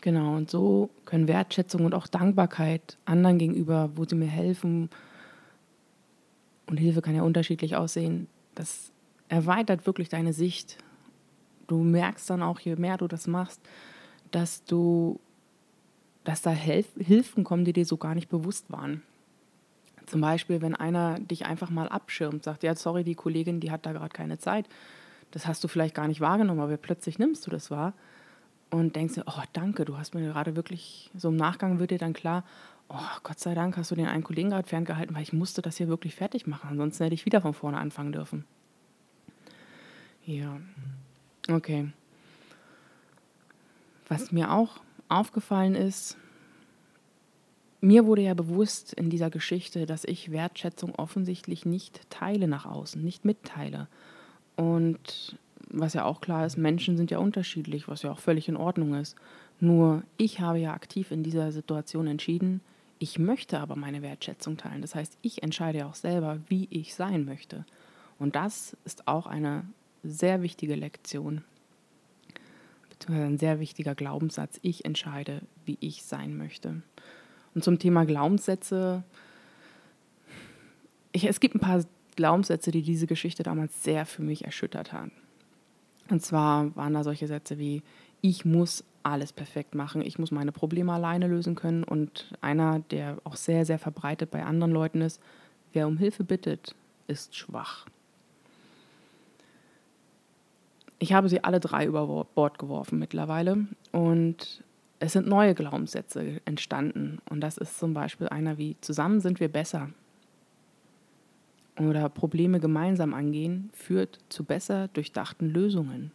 Genau, 0.00 0.36
und 0.36 0.48
so 0.48 0.90
können 1.04 1.26
Wertschätzung 1.26 1.84
und 1.84 1.94
auch 1.94 2.06
Dankbarkeit 2.06 2.96
anderen 3.04 3.38
gegenüber, 3.38 3.90
wo 3.96 4.04
sie 4.04 4.14
mir 4.14 4.26
helfen, 4.26 4.90
und 6.68 6.76
Hilfe 6.76 7.02
kann 7.02 7.14
ja 7.14 7.22
unterschiedlich 7.22 7.76
aussehen, 7.76 8.28
das 8.54 8.92
erweitert 9.28 9.86
wirklich 9.86 10.08
deine 10.08 10.32
Sicht. 10.32 10.78
Du 11.66 11.82
merkst 11.82 12.28
dann 12.30 12.42
auch, 12.42 12.60
je 12.60 12.76
mehr 12.76 12.98
du 12.98 13.08
das 13.08 13.26
machst, 13.26 13.60
dass 14.30 14.64
du, 14.64 15.18
dass 16.24 16.42
da 16.42 16.50
Helf 16.50 16.86
Hilfen 16.98 17.44
kommen, 17.44 17.64
die 17.64 17.72
dir 17.72 17.86
so 17.86 17.96
gar 17.96 18.14
nicht 18.14 18.28
bewusst 18.28 18.70
waren. 18.70 19.02
Zum 20.06 20.20
Beispiel, 20.20 20.62
wenn 20.62 20.74
einer 20.74 21.18
dich 21.20 21.46
einfach 21.46 21.70
mal 21.70 21.88
abschirmt, 21.88 22.44
sagt, 22.44 22.62
ja, 22.62 22.74
sorry, 22.74 23.04
die 23.04 23.14
Kollegin, 23.14 23.60
die 23.60 23.70
hat 23.70 23.84
da 23.84 23.92
gerade 23.92 24.12
keine 24.12 24.38
Zeit. 24.38 24.66
Das 25.30 25.46
hast 25.46 25.62
du 25.64 25.68
vielleicht 25.68 25.94
gar 25.94 26.08
nicht 26.08 26.20
wahrgenommen, 26.20 26.60
aber 26.60 26.76
plötzlich 26.78 27.18
nimmst 27.18 27.46
du 27.46 27.50
das 27.50 27.70
wahr 27.70 27.92
und 28.70 28.96
denkst 28.96 29.14
dir, 29.14 29.24
oh 29.26 29.42
danke, 29.52 29.84
du 29.84 29.96
hast 29.96 30.14
mir 30.14 30.22
gerade 30.22 30.56
wirklich, 30.56 31.10
so 31.16 31.28
im 31.28 31.36
Nachgang 31.36 31.78
wird 31.78 31.90
dir 31.90 31.98
dann 31.98 32.12
klar, 32.12 32.44
oh 32.88 32.96
Gott 33.22 33.38
sei 33.38 33.54
Dank 33.54 33.76
hast 33.76 33.90
du 33.90 33.94
den 33.94 34.06
einen 34.06 34.24
Kollegen 34.24 34.50
gerade 34.50 34.68
ferngehalten, 34.68 35.14
weil 35.14 35.22
ich 35.22 35.32
musste 35.32 35.62
das 35.62 35.76
hier 35.76 35.88
wirklich 35.88 36.14
fertig 36.14 36.46
machen, 36.46 36.70
ansonsten 36.70 37.04
hätte 37.04 37.14
ich 37.14 37.26
wieder 37.26 37.40
von 37.40 37.54
vorne 37.54 37.78
anfangen 37.78 38.12
dürfen. 38.12 38.44
Ja, 40.24 40.60
okay. 41.48 41.90
Was 44.08 44.32
mir 44.32 44.52
auch 44.52 44.80
aufgefallen 45.08 45.74
ist, 45.74 46.16
mir 47.80 48.06
wurde 48.06 48.22
ja 48.22 48.34
bewusst 48.34 48.92
in 48.92 49.08
dieser 49.10 49.30
Geschichte, 49.30 49.86
dass 49.86 50.04
ich 50.04 50.32
Wertschätzung 50.32 50.94
offensichtlich 50.94 51.64
nicht 51.64 52.10
teile 52.10 52.48
nach 52.48 52.66
außen, 52.66 53.02
nicht 53.02 53.24
mitteile. 53.24 53.88
Und 54.56 55.38
was 55.70 55.94
ja 55.94 56.04
auch 56.04 56.20
klar 56.20 56.46
ist, 56.46 56.56
Menschen 56.56 56.96
sind 56.96 57.10
ja 57.10 57.18
unterschiedlich, 57.18 57.88
was 57.88 58.02
ja 58.02 58.10
auch 58.10 58.18
völlig 58.18 58.48
in 58.48 58.56
Ordnung 58.56 58.94
ist. 58.94 59.16
Nur 59.60 60.02
ich 60.16 60.40
habe 60.40 60.58
ja 60.58 60.72
aktiv 60.72 61.10
in 61.10 61.22
dieser 61.22 61.52
Situation 61.52 62.06
entschieden, 62.06 62.60
ich 62.98 63.18
möchte 63.18 63.60
aber 63.60 63.76
meine 63.76 64.02
Wertschätzung 64.02 64.56
teilen. 64.56 64.82
Das 64.82 64.94
heißt, 64.94 65.18
ich 65.22 65.42
entscheide 65.42 65.78
ja 65.78 65.86
auch 65.86 65.94
selber, 65.94 66.40
wie 66.48 66.66
ich 66.70 66.94
sein 66.94 67.24
möchte. 67.24 67.64
Und 68.18 68.34
das 68.34 68.76
ist 68.84 69.06
auch 69.06 69.26
eine 69.26 69.64
sehr 70.02 70.42
wichtige 70.42 70.74
Lektion, 70.74 71.44
beziehungsweise 72.90 73.26
ein 73.26 73.38
sehr 73.38 73.60
wichtiger 73.60 73.94
Glaubenssatz. 73.94 74.58
Ich 74.62 74.84
entscheide, 74.84 75.42
wie 75.64 75.78
ich 75.80 76.02
sein 76.02 76.36
möchte. 76.36 76.82
Und 77.54 77.62
zum 77.62 77.78
Thema 77.78 78.04
Glaubenssätze, 78.04 79.04
ich, 81.12 81.24
es 81.24 81.40
gibt 81.40 81.54
ein 81.54 81.60
paar 81.60 81.84
Glaubenssätze, 82.16 82.72
die 82.72 82.82
diese 82.82 83.06
Geschichte 83.06 83.44
damals 83.44 83.84
sehr 83.84 84.06
für 84.06 84.22
mich 84.22 84.44
erschüttert 84.44 84.92
haben. 84.92 85.12
Und 86.10 86.22
zwar 86.22 86.74
waren 86.76 86.94
da 86.94 87.04
solche 87.04 87.26
Sätze 87.26 87.58
wie, 87.58 87.82
ich 88.20 88.44
muss 88.44 88.84
alles 89.02 89.32
perfekt 89.32 89.74
machen, 89.74 90.02
ich 90.02 90.18
muss 90.18 90.30
meine 90.30 90.52
Probleme 90.52 90.92
alleine 90.92 91.28
lösen 91.28 91.54
können. 91.54 91.84
Und 91.84 92.32
einer, 92.40 92.80
der 92.90 93.18
auch 93.24 93.36
sehr, 93.36 93.64
sehr 93.64 93.78
verbreitet 93.78 94.30
bei 94.30 94.44
anderen 94.44 94.72
Leuten 94.72 95.00
ist, 95.00 95.20
wer 95.72 95.86
um 95.86 95.98
Hilfe 95.98 96.24
bittet, 96.24 96.74
ist 97.06 97.36
schwach. 97.36 97.86
Ich 100.98 101.12
habe 101.12 101.28
sie 101.28 101.44
alle 101.44 101.60
drei 101.60 101.86
über 101.86 102.24
Bord 102.34 102.58
geworfen 102.58 102.98
mittlerweile 102.98 103.66
und 103.92 104.64
es 104.98 105.12
sind 105.12 105.28
neue 105.28 105.54
Glaubenssätze 105.54 106.40
entstanden. 106.44 107.18
Und 107.30 107.40
das 107.40 107.56
ist 107.56 107.78
zum 107.78 107.94
Beispiel 107.94 108.28
einer 108.28 108.58
wie, 108.58 108.76
zusammen 108.80 109.20
sind 109.20 109.38
wir 109.38 109.48
besser. 109.48 109.90
Oder 111.78 112.08
Probleme 112.08 112.60
gemeinsam 112.60 113.14
angehen 113.14 113.70
führt 113.72 114.18
zu 114.28 114.44
besser 114.44 114.88
durchdachten 114.88 115.48
Lösungen. 115.48 116.10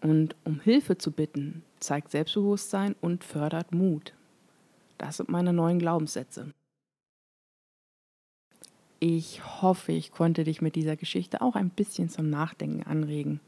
Und 0.00 0.34
um 0.44 0.60
Hilfe 0.60 0.98
zu 0.98 1.12
bitten, 1.12 1.62
zeigt 1.78 2.10
Selbstbewusstsein 2.10 2.96
und 3.00 3.22
fördert 3.22 3.72
Mut. 3.72 4.14
Das 4.98 5.18
sind 5.18 5.28
meine 5.28 5.52
neuen 5.52 5.78
Glaubenssätze. 5.78 6.52
Ich 8.98 9.62
hoffe, 9.62 9.92
ich 9.92 10.12
konnte 10.12 10.44
dich 10.44 10.60
mit 10.60 10.74
dieser 10.74 10.96
Geschichte 10.96 11.40
auch 11.40 11.54
ein 11.54 11.70
bisschen 11.70 12.10
zum 12.10 12.28
Nachdenken 12.28 12.82
anregen. 12.82 13.40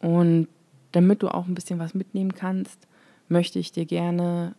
Und 0.00 0.48
damit 0.92 1.22
du 1.22 1.28
auch 1.28 1.46
ein 1.46 1.54
bisschen 1.54 1.78
was 1.78 1.94
mitnehmen 1.94 2.34
kannst, 2.34 2.86
möchte 3.28 3.58
ich 3.58 3.72
dir 3.72 3.86
gerne 3.86 4.54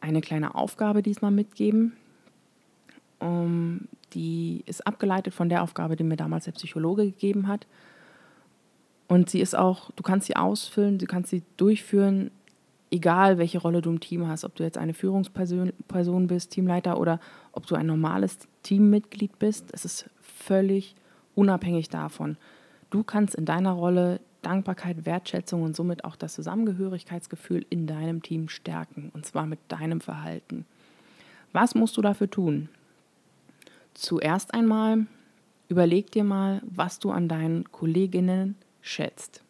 eine 0.00 0.20
kleine 0.20 0.54
Aufgabe 0.54 1.02
diesmal 1.02 1.30
mitgeben. 1.30 1.96
Um, 3.22 3.88
die 4.14 4.64
ist 4.66 4.84
abgeleitet 4.86 5.32
von 5.32 5.48
der 5.48 5.62
Aufgabe, 5.62 5.96
die 5.96 6.04
mir 6.04 6.16
damals 6.16 6.46
der 6.46 6.52
Psychologe 6.52 7.04
gegeben 7.04 7.46
hat. 7.46 7.66
Und 9.06 9.30
sie 9.30 9.40
ist 9.40 9.54
auch, 9.56 9.90
du 9.92 10.02
kannst 10.02 10.26
sie 10.26 10.36
ausfüllen, 10.36 10.98
du 10.98 11.06
kannst 11.06 11.30
sie 11.30 11.42
durchführen, 11.56 12.30
egal 12.90 13.38
welche 13.38 13.58
Rolle 13.58 13.80
du 13.80 13.90
im 13.90 14.00
Team 14.00 14.26
hast, 14.26 14.44
ob 14.44 14.54
du 14.56 14.64
jetzt 14.64 14.78
eine 14.78 14.94
Führungsperson 14.94 16.26
bist, 16.26 16.50
Teamleiter 16.50 16.98
oder 16.98 17.20
ob 17.52 17.66
du 17.66 17.74
ein 17.74 17.86
normales 17.86 18.38
Teammitglied 18.62 19.38
bist. 19.38 19.66
Es 19.72 19.84
ist 19.84 20.10
völlig 20.20 20.94
unabhängig 21.34 21.88
davon. 21.88 22.36
Du 22.90 23.02
kannst 23.02 23.34
in 23.34 23.44
deiner 23.44 23.72
Rolle 23.72 24.20
Dankbarkeit, 24.42 25.06
Wertschätzung 25.06 25.62
und 25.62 25.76
somit 25.76 26.04
auch 26.04 26.16
das 26.16 26.34
Zusammengehörigkeitsgefühl 26.34 27.64
in 27.70 27.86
deinem 27.86 28.22
Team 28.22 28.48
stärken, 28.48 29.10
und 29.14 29.24
zwar 29.24 29.46
mit 29.46 29.60
deinem 29.68 30.00
Verhalten. 30.00 30.66
Was 31.52 31.74
musst 31.74 31.96
du 31.96 32.02
dafür 32.02 32.28
tun? 32.28 32.68
Zuerst 33.94 34.54
einmal 34.54 35.06
überleg 35.68 36.10
dir 36.10 36.24
mal, 36.24 36.62
was 36.64 36.98
du 36.98 37.10
an 37.10 37.28
deinen 37.28 37.70
Kolleginnen 37.72 38.56
schätzt. 38.80 39.42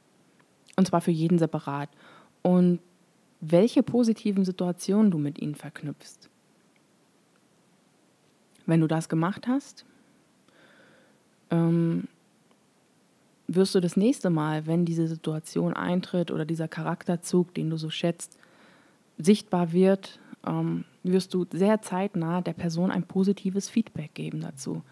Und 0.77 0.87
zwar 0.87 1.01
für 1.01 1.11
jeden 1.11 1.39
separat. 1.39 1.89
Und 2.43 2.81
welche 3.41 3.83
positiven 3.83 4.45
Situationen 4.45 5.11
du 5.11 5.19
mit 5.19 5.41
ihnen 5.41 5.55
verknüpfst. 5.55 6.31
Wenn 8.67 8.81
du 8.81 8.87
das 8.87 9.09
gemacht 9.09 9.49
hast, 9.49 9.85
ähm, 11.51 12.07
wirst 13.49 13.75
du 13.75 13.81
das 13.81 13.97
nächste 13.97 14.31
Mal, 14.31 14.67
wenn 14.67 14.85
diese 14.85 15.09
Situation 15.09 15.75
eintritt 15.75 16.31
oder 16.31 16.45
dieser 16.45 16.69
Charakterzug, 16.69 17.53
den 17.55 17.71
du 17.71 17.77
so 17.77 17.91
schätzt, 17.91 18.39
sichtbar 19.19 19.73
wird, 19.73 20.21
ähm, 20.47 20.85
wirst 21.03 21.35
du 21.35 21.47
sehr 21.53 21.83
zeitnah 21.83 22.41
der 22.41 22.53
Person 22.53 22.91
ein 22.91 23.05
positives 23.05 23.69
Feedback 23.69 24.15
geben 24.15 24.41
dazu. 24.41 24.83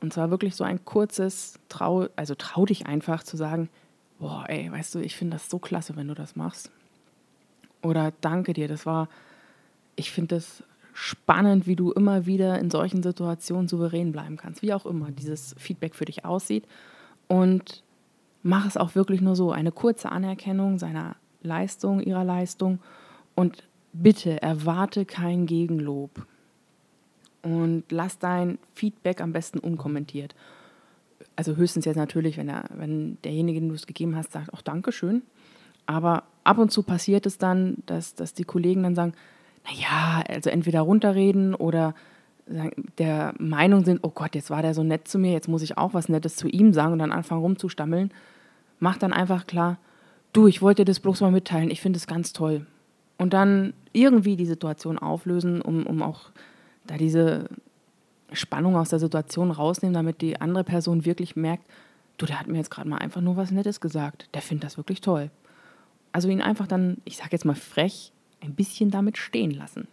Und 0.00 0.12
zwar 0.12 0.30
wirklich 0.30 0.56
so 0.56 0.64
ein 0.64 0.84
kurzes, 0.84 1.58
trau, 1.68 2.06
also 2.16 2.34
trau 2.34 2.64
dich 2.64 2.86
einfach 2.86 3.22
zu 3.22 3.36
sagen, 3.36 3.68
boah, 4.18 4.44
ey, 4.48 4.70
weißt 4.70 4.94
du, 4.94 5.00
ich 5.00 5.16
finde 5.16 5.36
das 5.36 5.50
so 5.50 5.58
klasse, 5.58 5.96
wenn 5.96 6.08
du 6.08 6.14
das 6.14 6.36
machst. 6.36 6.70
Oder 7.82 8.12
danke 8.20 8.52
dir, 8.52 8.68
das 8.68 8.86
war, 8.86 9.08
ich 9.96 10.10
finde 10.10 10.36
das 10.36 10.62
spannend, 10.92 11.66
wie 11.66 11.76
du 11.76 11.92
immer 11.92 12.26
wieder 12.26 12.58
in 12.58 12.70
solchen 12.70 13.02
Situationen 13.02 13.68
souverän 13.68 14.12
bleiben 14.12 14.36
kannst, 14.36 14.62
wie 14.62 14.74
auch 14.74 14.86
immer 14.86 15.10
dieses 15.10 15.54
Feedback 15.58 15.94
für 15.94 16.04
dich 16.04 16.24
aussieht. 16.24 16.66
Und 17.28 17.82
mach 18.42 18.66
es 18.66 18.76
auch 18.76 18.94
wirklich 18.94 19.20
nur 19.20 19.36
so, 19.36 19.52
eine 19.52 19.72
kurze 19.72 20.10
Anerkennung 20.10 20.78
seiner 20.78 21.16
Leistung, 21.42 22.00
ihrer 22.00 22.24
Leistung 22.24 22.80
und 23.34 23.64
bitte 23.92 24.40
erwarte 24.42 25.04
kein 25.04 25.46
Gegenlob 25.46 26.26
und 27.42 27.84
lass 27.90 28.18
dein 28.18 28.58
Feedback 28.74 29.20
am 29.20 29.32
besten 29.32 29.58
unkommentiert. 29.58 30.34
Also 31.36 31.56
höchstens 31.56 31.84
jetzt 31.84 31.96
natürlich, 31.96 32.36
wenn, 32.36 32.48
er, 32.48 32.64
wenn 32.74 33.18
derjenige, 33.24 33.60
den 33.60 33.68
du 33.68 33.74
es 33.74 33.86
gegeben 33.86 34.16
hast, 34.16 34.32
sagt, 34.32 34.52
auch 34.52 34.62
Dankeschön. 34.62 35.22
Aber 35.86 36.24
ab 36.44 36.58
und 36.58 36.70
zu 36.70 36.82
passiert 36.82 37.26
es 37.26 37.38
dann, 37.38 37.78
dass, 37.86 38.14
dass 38.14 38.34
die 38.34 38.44
Kollegen 38.44 38.82
dann 38.82 38.94
sagen, 38.94 39.12
naja, 39.64 40.22
also 40.28 40.50
entweder 40.50 40.80
runterreden 40.82 41.54
oder 41.54 41.94
der 42.98 43.34
Meinung 43.38 43.84
sind, 43.84 44.00
oh 44.02 44.10
Gott, 44.10 44.34
jetzt 44.34 44.50
war 44.50 44.62
der 44.62 44.74
so 44.74 44.82
nett 44.82 45.06
zu 45.06 45.18
mir, 45.18 45.32
jetzt 45.32 45.48
muss 45.48 45.62
ich 45.62 45.78
auch 45.78 45.94
was 45.94 46.08
Nettes 46.08 46.36
zu 46.36 46.48
ihm 46.48 46.72
sagen 46.72 46.92
und 46.92 46.98
dann 46.98 47.12
anfangen 47.12 47.42
rumzustammeln, 47.42 48.10
mach 48.80 48.98
dann 48.98 49.12
einfach 49.12 49.46
klar, 49.46 49.78
du, 50.32 50.46
ich 50.46 50.60
wollte 50.60 50.82
dir 50.82 50.90
das 50.90 51.00
bloß 51.00 51.20
mal 51.20 51.30
mitteilen, 51.30 51.70
ich 51.70 51.80
finde 51.80 51.98
es 51.98 52.06
ganz 52.06 52.32
toll. 52.32 52.66
Und 53.20 53.34
dann 53.34 53.74
irgendwie 53.92 54.34
die 54.34 54.46
Situation 54.46 54.98
auflösen, 54.98 55.60
um, 55.60 55.86
um 55.86 56.00
auch 56.00 56.30
da 56.86 56.96
diese 56.96 57.50
Spannung 58.32 58.76
aus 58.76 58.88
der 58.88 58.98
Situation 58.98 59.50
rausnehmen, 59.50 59.92
damit 59.92 60.22
die 60.22 60.40
andere 60.40 60.64
Person 60.64 61.04
wirklich 61.04 61.36
merkt, 61.36 61.66
du, 62.16 62.24
der 62.24 62.40
hat 62.40 62.46
mir 62.46 62.56
jetzt 62.56 62.70
gerade 62.70 62.88
mal 62.88 62.96
einfach 62.96 63.20
nur 63.20 63.36
was 63.36 63.50
Nettes 63.50 63.82
gesagt, 63.82 64.30
der 64.32 64.40
findet 64.40 64.64
das 64.64 64.78
wirklich 64.78 65.02
toll. 65.02 65.30
Also 66.12 66.30
ihn 66.30 66.40
einfach 66.40 66.66
dann, 66.66 66.96
ich 67.04 67.18
sage 67.18 67.32
jetzt 67.32 67.44
mal 67.44 67.54
frech, 67.54 68.10
ein 68.40 68.54
bisschen 68.54 68.90
damit 68.90 69.18
stehen 69.18 69.50
lassen. 69.50 69.86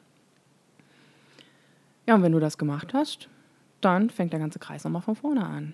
Ja, 2.06 2.16
und 2.16 2.24
wenn 2.24 2.32
du 2.32 2.40
das 2.40 2.58
gemacht 2.58 2.94
hast, 2.94 3.28
dann 3.82 4.10
fängt 4.10 4.32
der 4.32 4.40
ganze 4.40 4.60
Kreis 4.60 4.86
nochmal 4.86 5.02
von 5.02 5.18
vorne 5.18 5.46
an. 5.46 5.74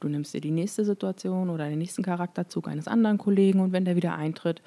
Du 0.00 0.08
nimmst 0.08 0.34
dir 0.34 0.40
die 0.40 0.50
nächste 0.50 0.84
Situation 0.84 1.50
oder 1.50 1.68
den 1.68 1.78
nächsten 1.78 2.02
Charakterzug 2.02 2.66
eines 2.66 2.88
anderen 2.88 3.18
Kollegen 3.18 3.60
und 3.60 3.70
wenn 3.70 3.84
der 3.84 3.94
wieder 3.94 4.16
eintritt, 4.16 4.60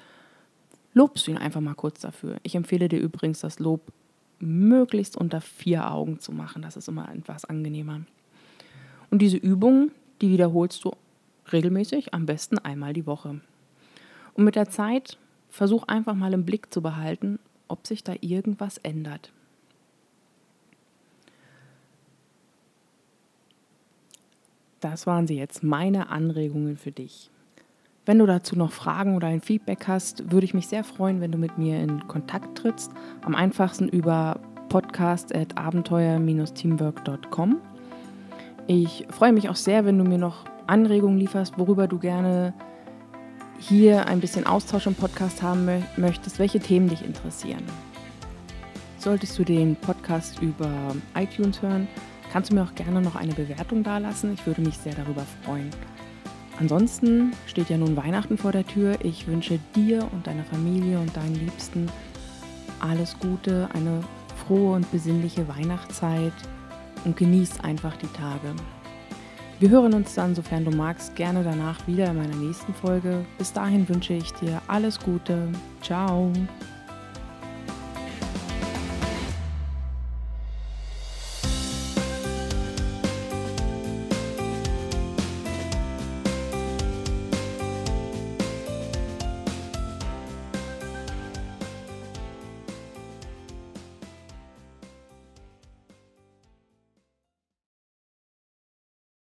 lobst 0.98 1.28
du 1.28 1.30
ihn 1.30 1.38
einfach 1.38 1.60
mal 1.60 1.74
kurz 1.74 2.00
dafür. 2.00 2.38
Ich 2.42 2.56
empfehle 2.56 2.88
dir 2.88 2.98
übrigens, 2.98 3.38
das 3.38 3.60
Lob 3.60 3.92
möglichst 4.40 5.16
unter 5.16 5.40
vier 5.40 5.92
Augen 5.92 6.18
zu 6.18 6.32
machen. 6.32 6.60
Das 6.60 6.76
ist 6.76 6.88
immer 6.88 7.08
etwas 7.14 7.44
angenehmer. 7.44 8.00
Und 9.08 9.22
diese 9.22 9.36
Übung, 9.36 9.92
die 10.20 10.30
wiederholst 10.30 10.84
du 10.84 10.90
regelmäßig, 11.52 12.14
am 12.14 12.26
besten 12.26 12.58
einmal 12.58 12.94
die 12.94 13.06
Woche. 13.06 13.40
Und 14.34 14.44
mit 14.44 14.56
der 14.56 14.70
Zeit 14.70 15.18
versuch 15.48 15.84
einfach 15.84 16.14
mal 16.14 16.32
im 16.34 16.44
Blick 16.44 16.74
zu 16.74 16.82
behalten, 16.82 17.38
ob 17.68 17.86
sich 17.86 18.02
da 18.02 18.14
irgendwas 18.20 18.78
ändert. 18.78 19.32
Das 24.80 25.06
waren 25.06 25.28
sie 25.28 25.36
jetzt, 25.36 25.62
meine 25.62 26.08
Anregungen 26.08 26.76
für 26.76 26.92
dich. 26.92 27.30
Wenn 28.08 28.18
du 28.20 28.24
dazu 28.24 28.56
noch 28.56 28.72
Fragen 28.72 29.16
oder 29.16 29.26
ein 29.26 29.42
Feedback 29.42 29.86
hast, 29.86 30.32
würde 30.32 30.46
ich 30.46 30.54
mich 30.54 30.66
sehr 30.66 30.82
freuen, 30.82 31.20
wenn 31.20 31.30
du 31.30 31.36
mit 31.36 31.58
mir 31.58 31.78
in 31.78 32.08
Kontakt 32.08 32.56
trittst. 32.56 32.90
Am 33.20 33.34
einfachsten 33.34 33.86
über 33.86 34.40
podcast.abenteuer-teamwork.com. 34.70 37.56
Ich 38.66 39.06
freue 39.10 39.34
mich 39.34 39.50
auch 39.50 39.56
sehr, 39.56 39.84
wenn 39.84 39.98
du 39.98 40.04
mir 40.04 40.16
noch 40.16 40.46
Anregungen 40.66 41.18
lieferst, 41.18 41.58
worüber 41.58 41.86
du 41.86 41.98
gerne 41.98 42.54
hier 43.58 44.06
ein 44.06 44.20
bisschen 44.20 44.46
Austausch 44.46 44.86
im 44.86 44.94
Podcast 44.94 45.42
haben 45.42 45.68
möchtest, 45.98 46.38
welche 46.38 46.60
Themen 46.60 46.88
dich 46.88 47.04
interessieren. 47.04 47.64
Solltest 48.96 49.38
du 49.38 49.44
den 49.44 49.76
Podcast 49.76 50.40
über 50.40 50.72
iTunes 51.14 51.60
hören, 51.60 51.86
kannst 52.32 52.50
du 52.50 52.54
mir 52.54 52.62
auch 52.62 52.74
gerne 52.74 53.02
noch 53.02 53.16
eine 53.16 53.34
Bewertung 53.34 53.82
dalassen. 53.82 54.32
Ich 54.32 54.46
würde 54.46 54.62
mich 54.62 54.78
sehr 54.78 54.94
darüber 54.94 55.26
freuen. 55.44 55.68
Ansonsten 56.60 57.32
steht 57.46 57.70
ja 57.70 57.76
nun 57.76 57.96
Weihnachten 57.96 58.36
vor 58.36 58.52
der 58.52 58.66
Tür. 58.66 58.96
Ich 59.02 59.26
wünsche 59.26 59.60
dir 59.76 60.08
und 60.12 60.26
deiner 60.26 60.44
Familie 60.44 60.98
und 60.98 61.16
deinen 61.16 61.34
Liebsten 61.36 61.88
alles 62.80 63.16
Gute, 63.18 63.68
eine 63.74 64.00
frohe 64.46 64.74
und 64.74 64.90
besinnliche 64.90 65.46
Weihnachtszeit 65.48 66.32
und 67.04 67.16
genieß 67.16 67.60
einfach 67.60 67.96
die 67.96 68.08
Tage. 68.08 68.54
Wir 69.60 69.70
hören 69.70 69.94
uns 69.94 70.14
dann, 70.14 70.34
sofern 70.34 70.64
du 70.64 70.70
magst, 70.70 71.16
gerne 71.16 71.42
danach 71.42 71.86
wieder 71.88 72.10
in 72.10 72.16
meiner 72.16 72.36
nächsten 72.36 72.72
Folge. 72.74 73.24
Bis 73.38 73.52
dahin 73.52 73.88
wünsche 73.88 74.14
ich 74.14 74.32
dir 74.34 74.62
alles 74.68 75.00
Gute. 75.00 75.48
Ciao. 75.82 76.32